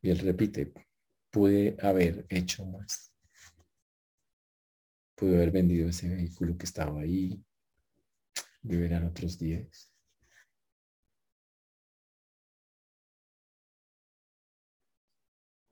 Y 0.04 0.12
él 0.12 0.20
repite, 0.20 0.72
pude 1.32 1.76
haber 1.82 2.28
hecho 2.30 2.64
más. 2.64 3.12
Pude 5.16 5.38
haber 5.38 5.50
vendido 5.50 5.90
ese 5.90 6.10
vehículo 6.10 6.56
que 6.60 6.66
estaba 6.66 7.02
ahí. 7.02 7.44
Vivirán 8.62 9.08
otros 9.08 9.40
días. 9.40 9.92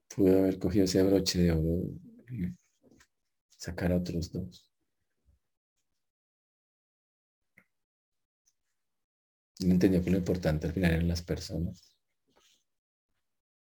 Pude 0.08 0.36
haber 0.36 0.58
cogido 0.58 0.86
ese 0.86 1.00
broche 1.04 1.38
de 1.38 1.52
oro 1.52 1.92
y 2.28 2.52
sacar 3.56 3.92
a 3.92 3.98
otros 3.98 4.32
dos. 4.32 4.73
Y 9.64 9.70
entendió 9.70 10.04
que 10.04 10.10
lo 10.10 10.18
importante 10.18 10.68
al 10.68 10.72
final 10.74 10.92
eran 10.92 11.08
las 11.08 11.22
personas. 11.22 11.96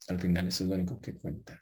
Al 0.10 0.20
final 0.20 0.48
eso 0.48 0.64
es 0.64 0.70
lo 0.70 0.76
único 0.76 1.02
que 1.02 1.16
cuenta. 1.18 1.60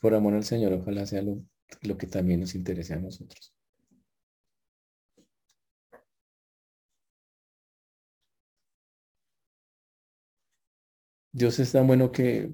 Por 0.00 0.14
amor 0.14 0.32
al 0.34 0.44
Señor, 0.44 0.72
ojalá 0.72 1.04
sea 1.04 1.20
lo, 1.20 1.42
lo 1.82 1.98
que 1.98 2.06
también 2.06 2.40
nos 2.40 2.54
interese 2.54 2.94
a 2.94 2.98
nosotros. 3.00 3.52
Dios 11.32 11.58
es 11.60 11.70
tan 11.72 11.86
bueno 11.86 12.10
que, 12.10 12.52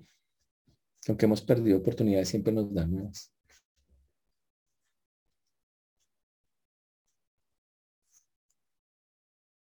aunque 1.07 1.27
hemos 1.27 1.43
perdido 1.43 1.79
oportunidades, 1.79 2.29
siempre 2.29 2.53
nos 2.53 2.73
da 2.75 2.85
nuevas. 2.87 3.33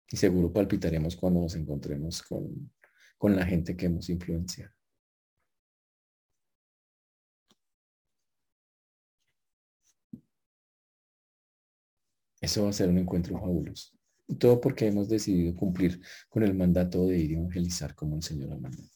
Y 0.09 0.17
seguro 0.17 0.51
palpitaremos 0.51 1.15
cuando 1.15 1.41
nos 1.41 1.55
encontremos 1.55 2.21
con, 2.23 2.71
con 3.17 3.35
la 3.35 3.45
gente 3.45 3.75
que 3.75 3.87
hemos 3.87 4.09
influenciado. 4.09 4.73
Eso 12.39 12.63
va 12.63 12.69
a 12.69 12.73
ser 12.73 12.89
un 12.89 12.97
encuentro 12.97 13.37
fabuloso. 13.37 13.91
Y 14.27 14.35
todo 14.35 14.61
porque 14.61 14.87
hemos 14.87 15.09
decidido 15.09 15.55
cumplir 15.55 16.01
con 16.29 16.43
el 16.43 16.53
mandato 16.53 17.05
de 17.05 17.17
ir 17.17 17.31
a 17.31 17.39
evangelizar 17.39 17.95
como 17.95 18.15
el 18.15 18.23
Señor 18.23 18.53
ha 18.53 18.57
mandado. 18.57 18.89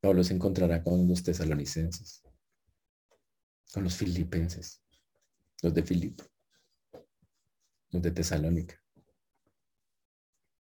Pablo 0.00 0.24
se 0.24 0.34
encontrará 0.34 0.82
con 0.82 1.06
los 1.06 1.22
tesalonicenses, 1.22 2.22
con 3.72 3.84
los 3.84 3.96
filipenses, 3.96 4.82
los 5.62 5.72
de 5.72 5.82
Filipo, 5.82 6.24
los 7.92 8.02
de 8.02 8.10
Tesalónica, 8.10 8.82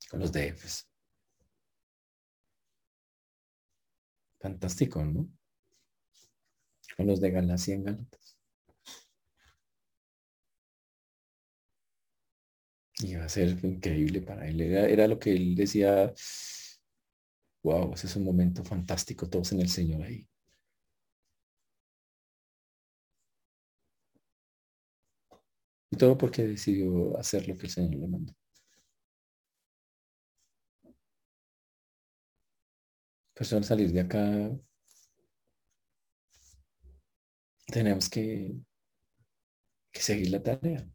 con 0.09 0.19
los 0.21 0.31
de 0.31 0.47
Éfeso. 0.47 0.85
Fantástico, 4.39 5.03
¿no? 5.03 5.29
Con 6.95 7.07
los 7.07 7.19
de 7.21 7.31
Galacia 7.31 7.75
en 7.75 7.83
Gálatas. 7.83 8.37
Y 13.01 13.15
va 13.15 13.25
a 13.25 13.29
ser 13.29 13.57
increíble 13.63 14.21
para 14.21 14.47
él. 14.47 14.61
Era, 14.61 15.07
lo 15.07 15.19
que 15.19 15.31
él 15.33 15.55
decía, 15.55 16.13
wow, 17.63 17.93
ese 17.93 18.07
es 18.07 18.15
un 18.15 18.25
momento 18.25 18.63
fantástico, 18.63 19.29
todos 19.29 19.51
en 19.53 19.61
el 19.61 19.69
Señor 19.69 20.03
ahí. 20.03 20.27
Y 25.91 25.97
todo 25.97 26.17
porque 26.17 26.43
decidió 26.45 27.17
hacer 27.17 27.47
lo 27.47 27.55
que 27.57 27.65
el 27.67 27.71
Señor 27.71 27.95
le 27.95 28.07
mandó. 28.07 28.33
Al 33.39 33.63
salir 33.63 33.91
de 33.93 34.01
acá, 34.01 34.51
tenemos 37.67 38.09
que, 38.09 38.53
que 39.91 40.01
seguir 40.01 40.29
la 40.31 40.43
tarea. 40.43 40.85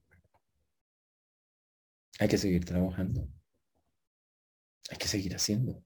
Hay 2.19 2.29
que 2.29 2.39
seguir 2.39 2.65
trabajando. 2.65 3.29
Hay 4.91 4.99
que 4.99 5.09
seguir 5.09 5.35
haciendo. 5.35 5.83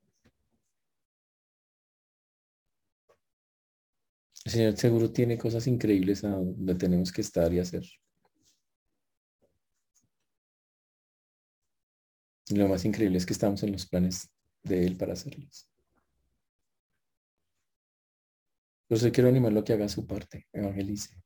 El 4.44 4.52
Señor 4.52 4.76
seguro 4.76 5.12
tiene 5.12 5.38
cosas 5.38 5.66
increíbles 5.68 6.24
a 6.24 6.30
donde 6.30 6.74
tenemos 6.74 7.12
que 7.12 7.20
estar 7.20 7.52
y 7.52 7.61
hacer. 7.61 7.84
Lo 12.51 12.68
más 12.68 12.84
increíble 12.84 13.18
es 13.18 13.26
que 13.26 13.32
estamos 13.32 13.62
en 13.62 13.72
los 13.72 13.86
planes 13.86 14.30
de 14.62 14.86
Él 14.86 14.96
para 14.96 15.12
hacerlos. 15.12 15.68
Eso 18.88 19.12
quiero 19.12 19.28
animarlo 19.28 19.61
a 19.61 19.64
que 19.64 19.74
haga 19.74 19.88
su 19.88 20.07
parte, 20.07 20.46
evangelice. 20.53 21.18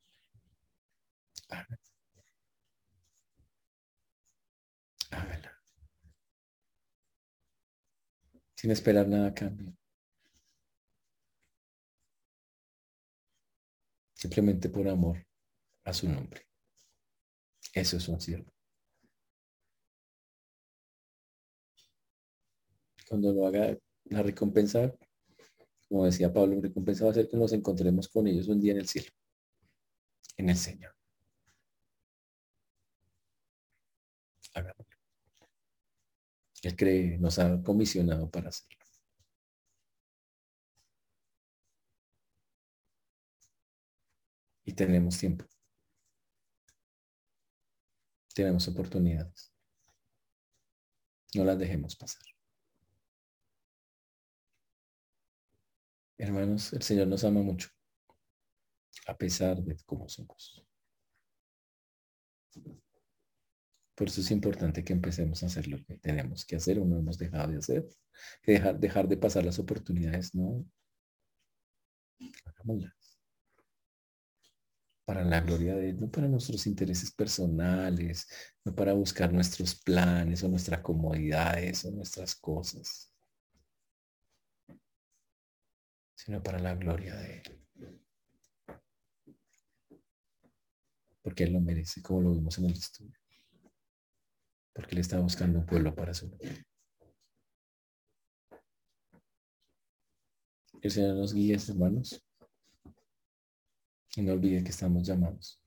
sin 8.63 8.71
esperar 8.71 9.05
nada 9.09 9.27
a 9.27 9.33
cambio. 9.33 9.75
Simplemente 14.13 14.69
por 14.69 14.87
amor 14.87 15.27
a 15.83 15.91
su 15.91 16.07
nombre. 16.07 16.47
Eso 17.73 17.97
es 17.97 18.07
un 18.07 18.21
siervo. 18.21 18.49
cuando 23.13 23.31
lo 23.31 23.45
haga 23.45 23.77
la 24.05 24.23
recompensa, 24.23 24.91
como 25.87 26.05
decía 26.05 26.33
Pablo, 26.33 26.55
mi 26.55 26.61
recompensa 26.63 27.05
va 27.05 27.11
a 27.11 27.13
ser 27.13 27.29
que 27.29 27.37
nos 27.37 27.53
encontremos 27.53 28.09
con 28.09 28.25
ellos 28.25 28.47
un 28.47 28.59
día 28.59 28.71
en 28.71 28.79
el 28.79 28.87
cielo, 28.87 29.11
en 30.37 30.49
el 30.49 30.57
Señor. 30.57 30.95
Hagámoslo. 34.55 34.97
Él 36.63 36.75
cree, 36.75 37.19
nos 37.19 37.37
ha 37.37 37.61
comisionado 37.61 38.31
para 38.31 38.49
hacerlo. 38.49 38.83
Y 44.65 44.73
tenemos 44.73 45.19
tiempo. 45.19 45.45
Tenemos 48.33 48.67
oportunidades. 48.67 49.53
No 51.35 51.43
las 51.43 51.59
dejemos 51.59 51.95
pasar. 51.95 52.23
Hermanos, 56.23 56.71
el 56.71 56.81
Señor 56.81 57.07
nos 57.07 57.25
ama 57.25 57.41
mucho, 57.41 57.67
a 59.07 59.17
pesar 59.17 59.61
de 59.61 59.75
cómo 59.85 60.07
somos. 60.07 60.65
Por 63.93 64.07
eso 64.07 64.21
es 64.21 64.31
importante 64.31 64.85
que 64.85 64.93
empecemos 64.93 65.43
a 65.43 65.47
hacer 65.47 65.67
lo 65.67 65.83
que 65.83 65.97
tenemos 65.97 66.45
que 66.45 66.55
hacer 66.55 66.79
o 66.79 66.85
no 66.85 66.97
hemos 66.97 67.17
dejado 67.17 67.51
de 67.51 67.57
hacer. 67.57 67.85
Dejar, 68.45 68.79
dejar 68.79 69.09
de 69.09 69.17
pasar 69.17 69.43
las 69.43 69.59
oportunidades, 69.59 70.33
no. 70.33 70.65
Hagámoslas. 72.45 73.19
Para 75.03 75.25
la 75.25 75.41
gloria 75.41 75.75
de 75.75 75.89
Él, 75.89 75.99
no 75.99 76.09
para 76.09 76.29
nuestros 76.29 76.65
intereses 76.67 77.11
personales, 77.11 78.29
no 78.63 78.73
para 78.73 78.93
buscar 78.93 79.33
nuestros 79.33 79.75
planes 79.75 80.41
o 80.41 80.47
nuestras 80.47 80.79
comodidades 80.79 81.83
o 81.83 81.91
nuestras 81.91 82.33
cosas, 82.33 83.12
sino 86.23 86.41
para 86.41 86.59
la 86.59 86.75
gloria 86.75 87.15
de 87.15 87.37
Él. 87.37 88.81
Porque 91.21 91.43
Él 91.43 91.53
lo 91.53 91.61
merece, 91.61 92.01
como 92.01 92.21
lo 92.21 92.31
vimos 92.31 92.57
en 92.57 92.65
el 92.65 92.73
estudio 92.73 93.23
porque 94.73 94.95
Él 94.95 95.01
está 95.01 95.19
buscando 95.19 95.59
un 95.59 95.65
pueblo 95.65 95.95
para 95.95 96.13
su 96.13 96.27
nombre. 96.27 96.65
El 100.81 100.91
Señor 100.91 101.15
nos 101.15 101.33
guíe, 101.33 101.55
hermanos. 101.55 102.21
Y 104.15 104.21
no 104.21 104.33
olviden 104.33 104.63
que 104.63 104.71
estamos 104.71 105.07
llamados. 105.07 105.61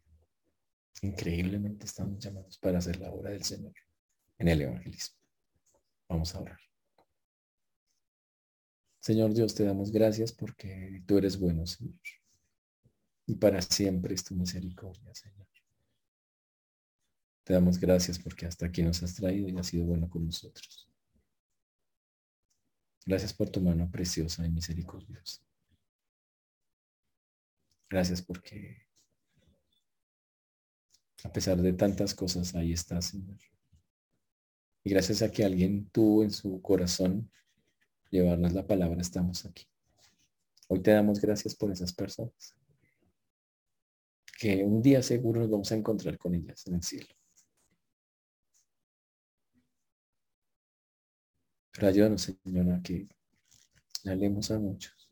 Increíblemente 1.02 1.86
estamos 1.86 2.22
llamados 2.22 2.58
para 2.58 2.78
hacer 2.78 3.00
la 3.00 3.10
obra 3.10 3.30
del 3.30 3.42
Señor 3.42 3.72
en 4.38 4.48
el 4.48 4.62
evangelismo. 4.62 5.16
Vamos 6.08 6.34
a 6.34 6.40
orar. 6.40 6.65
Señor 9.06 9.32
Dios, 9.34 9.54
te 9.54 9.62
damos 9.62 9.92
gracias 9.92 10.32
porque 10.32 11.00
tú 11.06 11.16
eres 11.16 11.38
bueno, 11.38 11.64
Señor. 11.64 11.94
Y 13.24 13.36
para 13.36 13.62
siempre 13.62 14.16
es 14.16 14.24
tu 14.24 14.34
misericordia, 14.34 15.14
Señor. 15.14 15.46
Te 17.44 17.52
damos 17.52 17.78
gracias 17.78 18.18
porque 18.18 18.46
hasta 18.46 18.66
aquí 18.66 18.82
nos 18.82 19.00
has 19.04 19.14
traído 19.14 19.48
y 19.48 19.56
has 19.56 19.68
sido 19.68 19.84
bueno 19.84 20.10
con 20.10 20.26
nosotros. 20.26 20.90
Gracias 23.04 23.32
por 23.32 23.48
tu 23.48 23.60
mano 23.60 23.88
preciosa 23.88 24.44
y 24.44 24.50
misericordiosa. 24.50 25.40
Gracias 27.88 28.20
porque 28.22 28.88
a 31.22 31.32
pesar 31.32 31.58
de 31.58 31.74
tantas 31.74 32.12
cosas, 32.12 32.56
ahí 32.56 32.72
estás, 32.72 33.04
Señor. 33.04 33.38
Y 34.82 34.90
gracias 34.90 35.22
a 35.22 35.30
que 35.30 35.44
alguien 35.44 35.88
tuvo 35.90 36.24
en 36.24 36.32
su 36.32 36.60
corazón 36.60 37.30
llevarnos 38.10 38.52
la 38.52 38.66
palabra, 38.66 39.00
estamos 39.00 39.44
aquí. 39.44 39.66
Hoy 40.68 40.82
te 40.82 40.90
damos 40.90 41.20
gracias 41.20 41.54
por 41.54 41.70
esas 41.70 41.92
personas. 41.92 42.56
Que 44.38 44.64
un 44.64 44.82
día 44.82 45.02
seguro 45.02 45.40
nos 45.40 45.50
vamos 45.50 45.72
a 45.72 45.76
encontrar 45.76 46.18
con 46.18 46.34
ellas 46.34 46.66
en 46.66 46.74
el 46.74 46.82
cielo. 46.82 47.08
Pero 51.72 51.88
ayúdanos, 51.88 52.22
Señor, 52.22 52.72
a 52.72 52.82
que 52.82 53.06
le 54.04 54.10
hablemos 54.10 54.50
a 54.50 54.58
muchos. 54.58 55.10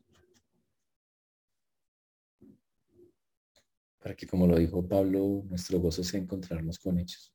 Para 3.99 4.15
que, 4.15 4.27
como 4.27 4.47
lo 4.47 4.57
dijo 4.57 4.87
Pablo, 4.87 5.43
nuestro 5.47 5.79
gozo 5.79 6.03
sea 6.03 6.19
encontrarnos 6.19 6.79
con 6.79 6.99
ellos. 6.99 7.34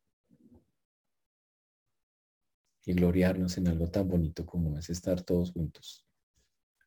Y 2.84 2.94
gloriarnos 2.94 3.58
en 3.58 3.68
algo 3.68 3.90
tan 3.90 4.08
bonito 4.08 4.46
como 4.46 4.78
es 4.78 4.90
estar 4.90 5.22
todos 5.22 5.52
juntos 5.52 6.06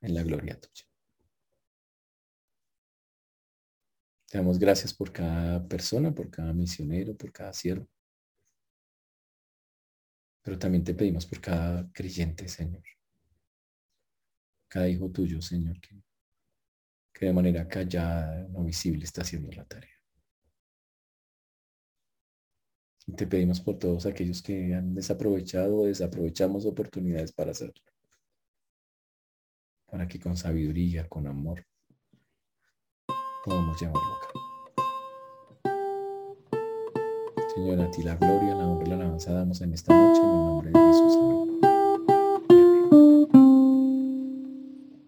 en 0.01 0.13
la 0.13 0.23
gloria 0.23 0.59
tuya. 0.59 0.85
Te 4.27 4.39
damos 4.39 4.57
gracias 4.57 4.93
por 4.93 5.13
cada 5.13 5.67
persona, 5.67 6.13
por 6.13 6.31
cada 6.31 6.53
misionero, 6.53 7.15
por 7.15 7.31
cada 7.31 7.53
siervo. 7.53 7.87
Pero 10.41 10.57
también 10.59 10.83
te 10.83 10.93
pedimos 10.93 11.25
por 11.25 11.39
cada 11.39 11.89
creyente, 11.93 12.47
Señor. 12.47 12.83
Cada 14.67 14.89
hijo 14.89 15.09
tuyo, 15.11 15.41
Señor, 15.41 15.79
que, 15.79 16.01
que 17.13 17.27
de 17.27 17.33
manera 17.33 17.67
callada, 17.67 18.47
no 18.49 18.63
visible, 18.63 19.05
está 19.05 19.21
haciendo 19.21 19.51
la 19.51 19.65
tarea. 19.65 19.92
Te 23.15 23.27
pedimos 23.27 23.59
por 23.61 23.77
todos 23.77 24.05
aquellos 24.05 24.41
que 24.41 24.73
han 24.73 24.95
desaprovechado 24.95 25.77
o 25.77 25.85
desaprovechamos 25.85 26.65
oportunidades 26.65 27.31
para 27.33 27.51
hacerlo. 27.51 27.81
Para 29.85 30.07
que 30.07 30.19
con 30.19 30.37
sabiduría, 30.37 31.07
con 31.07 31.27
amor, 31.27 31.65
podamos 33.45 33.79
llevarlo 33.79 34.01
a 34.01 34.19
cabo. 34.19 34.43
Señor, 37.53 37.81
a 37.81 37.91
ti 37.91 38.01
la 38.01 38.15
gloria, 38.15 38.55
la 38.55 38.67
honra 38.67 38.85
y 38.85 38.89
la 38.89 38.95
alabanza 38.95 39.33
damos 39.33 39.61
en 39.61 39.73
esta 39.73 39.93
noche 39.93 40.21
en 40.21 40.29
el 40.29 40.35
nombre 40.35 40.71
de 40.71 40.79
Jesús. 40.79 41.42